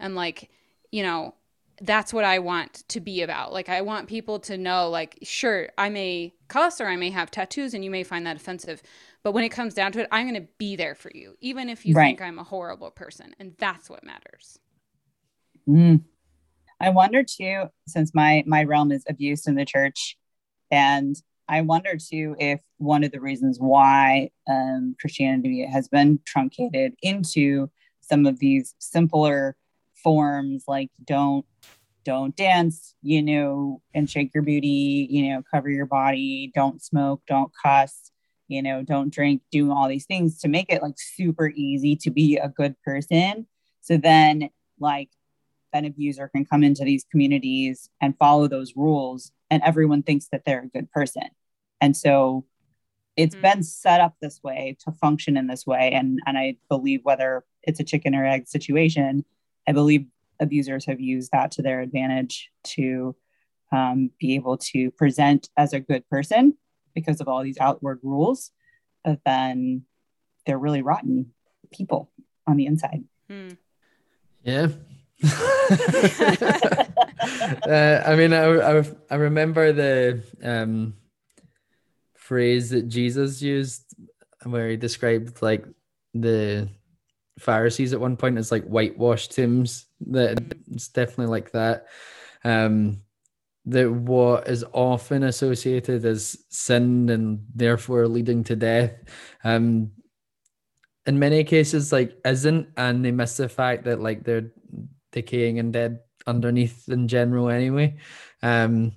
[0.00, 0.50] am like,
[0.90, 1.34] you know,
[1.80, 3.52] that's what I want to be about.
[3.52, 7.30] Like, I want people to know, like, sure, I may cuss or I may have
[7.30, 8.82] tattoos and you may find that offensive.
[9.22, 11.68] But when it comes down to it, I'm going to be there for you, even
[11.68, 12.06] if you right.
[12.06, 13.34] think I'm a horrible person.
[13.38, 14.58] And that's what matters.
[15.68, 16.02] Mm.
[16.80, 20.16] I wonder too, since my my realm is abuse in the church,
[20.70, 21.16] and
[21.48, 27.70] I wonder too if one of the reasons why um, Christianity has been truncated into
[28.00, 29.56] some of these simpler
[29.94, 31.44] forms, like don't
[32.04, 37.22] don't dance, you know, and shake your booty, you know, cover your body, don't smoke,
[37.26, 38.10] don't cuss,
[38.46, 42.10] you know, don't drink, do all these things to make it like super easy to
[42.10, 43.46] be a good person.
[43.80, 45.10] So then, like,
[45.72, 50.44] an abuser can come into these communities and follow those rules and everyone thinks that
[50.44, 51.24] they're a good person
[51.80, 52.44] and so
[53.16, 53.42] it's mm-hmm.
[53.42, 57.44] been set up this way to function in this way and and i believe whether
[57.62, 59.24] it's a chicken or egg situation
[59.66, 60.06] i believe
[60.40, 63.14] abusers have used that to their advantage to
[63.72, 66.56] um, be able to present as a good person
[66.94, 68.52] because of all these outward rules
[69.04, 69.82] but then
[70.46, 71.32] they're really rotten
[71.70, 72.10] people
[72.46, 73.56] on the inside mm.
[74.42, 74.68] yeah
[75.24, 76.86] uh,
[78.06, 80.94] I mean, I, I, I remember the um,
[82.14, 83.84] phrase that Jesus used
[84.44, 85.64] where he described like
[86.14, 86.68] the
[87.38, 89.86] Pharisees at one point as like whitewashed tombs.
[90.06, 91.86] That it's definitely like that.
[92.44, 93.02] Um,
[93.68, 98.92] that what is often associated as sin and therefore leading to death
[99.44, 99.90] um
[101.06, 104.50] in many cases like isn't and they miss the fact that like they're
[105.12, 107.96] decaying and dead underneath in general anyway
[108.42, 108.92] um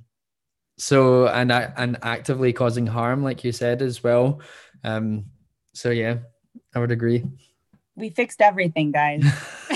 [0.78, 4.42] so and and actively causing harm like you said as well
[4.84, 5.26] um
[5.74, 6.18] so yeah
[6.76, 7.24] i would agree
[7.96, 9.24] we fixed everything guys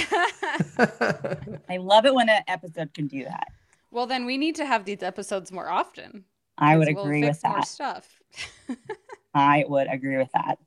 [1.70, 3.48] i love it when an episode can do that
[3.96, 6.26] well, then we need to have these episodes more often.
[6.58, 7.66] I would agree we'll with that.
[7.66, 8.20] stuff.
[9.34, 10.60] I would agree with that.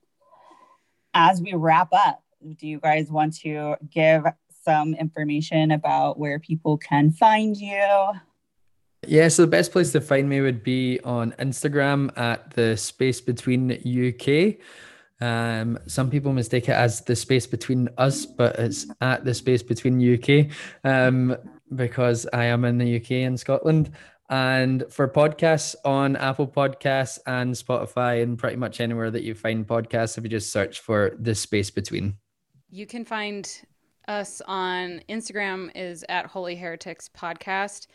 [1.13, 2.23] As we wrap up,
[2.57, 4.25] do you guys want to give
[4.69, 8.13] some information about where people can find you?
[9.07, 13.23] Yeah, so the best place to find me would be on Instagram at the space
[13.23, 14.57] between UK.
[15.21, 19.63] Um, some people mistake it as the space between us, but it's at the space
[19.63, 20.53] between UK.
[20.85, 21.35] Um,
[21.75, 23.91] because I am in the UK and Scotland.
[24.29, 29.67] And for podcasts on Apple Podcasts and Spotify and pretty much anywhere that you find
[29.67, 32.19] podcasts, if you just search for the space between.
[32.71, 33.51] You can find
[34.09, 37.87] us on Instagram is at Holy Heretics Podcast.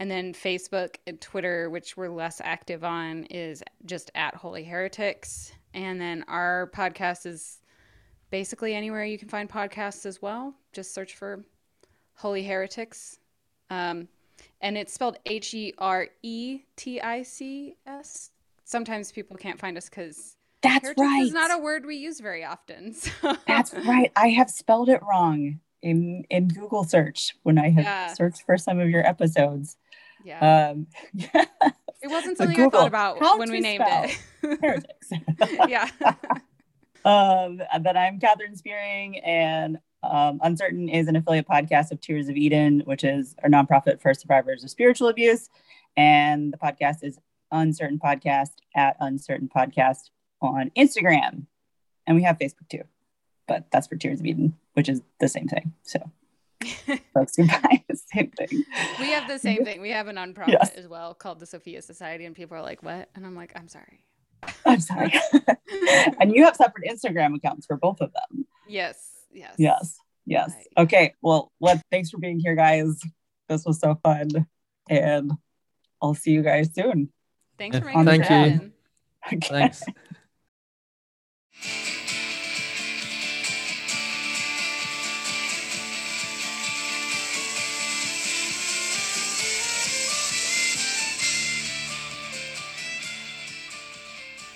[0.00, 5.52] And then Facebook and Twitter, which we're less active on, is just at Holy Heretics.
[5.74, 7.58] And then our podcast is
[8.30, 10.54] basically anywhere you can find podcasts as well.
[10.72, 11.44] Just search for
[12.14, 13.18] Holy Heretics.
[13.70, 14.08] Um,
[14.60, 18.30] and it's spelled H E R E T I C S.
[18.64, 21.22] Sometimes people can't find us because that's right.
[21.22, 22.94] It's not a word we use very often.
[23.20, 23.36] So.
[23.46, 24.10] That's right.
[24.16, 28.12] I have spelled it wrong in in Google search when I have yeah.
[28.14, 29.76] searched for some of your episodes.
[30.24, 30.70] Yeah.
[30.70, 31.44] Um, yeah.
[32.00, 34.16] It wasn't something Google, I thought about when we named it.
[34.60, 35.10] heretics.
[35.68, 35.88] yeah.
[37.04, 42.36] um, but I'm Catherine Spearing, and um, Uncertain is an affiliate podcast of Tears of
[42.36, 45.50] Eden, which is a nonprofit for survivors of spiritual abuse.
[45.96, 47.18] And the podcast is
[47.50, 50.10] Uncertain Podcast at Uncertain Podcast
[50.40, 51.46] on Instagram.
[52.06, 52.84] And we have Facebook too,
[53.46, 55.74] but that's for Tears of Eden, which is the same thing.
[55.82, 56.10] So
[57.14, 58.64] folks can find the same thing.
[58.98, 59.80] We have the same thing.
[59.80, 60.70] We have a nonprofit yes.
[60.74, 63.08] as well called the Sophia Society, and people are like, what?
[63.14, 64.04] And I'm like, I'm sorry.
[64.64, 65.12] I'm sorry.
[66.20, 68.46] and you have separate Instagram accounts for both of them.
[68.68, 68.98] Yes.
[69.32, 69.54] Yes.
[69.58, 69.98] Yes.
[70.26, 70.52] Yes.
[70.54, 70.84] Right.
[70.84, 71.14] Okay.
[71.22, 73.00] Well, let thanks for being here, guys.
[73.48, 74.28] This was so fun.
[74.88, 75.32] And
[76.00, 77.10] I'll see you guys soon.
[77.58, 78.72] Thanks for making Thank you.
[79.26, 79.48] Okay.
[79.48, 79.82] Thanks.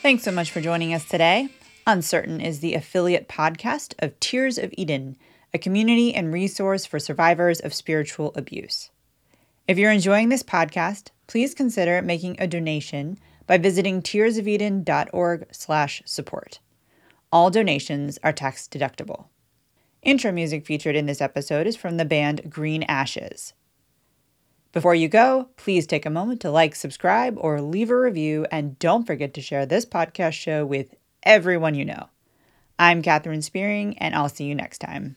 [0.02, 1.48] Thanks so much for joining us today.
[1.86, 5.14] Uncertain is the affiliate podcast of Tears of Eden,
[5.54, 8.90] a community and resource for survivors of spiritual abuse.
[9.68, 16.58] If you're enjoying this podcast, please consider making a donation by visiting tearsofeden.org/support.
[17.32, 19.28] All donations are tax deductible.
[20.02, 23.54] Intro music featured in this episode is from the band Green Ashes.
[24.72, 28.78] Before you go, please take a moment to like, subscribe, or leave a review, and
[28.78, 32.08] don't forget to share this podcast show with everyone you know.
[32.78, 35.16] I'm Catherine Spearing, and I'll see you next time.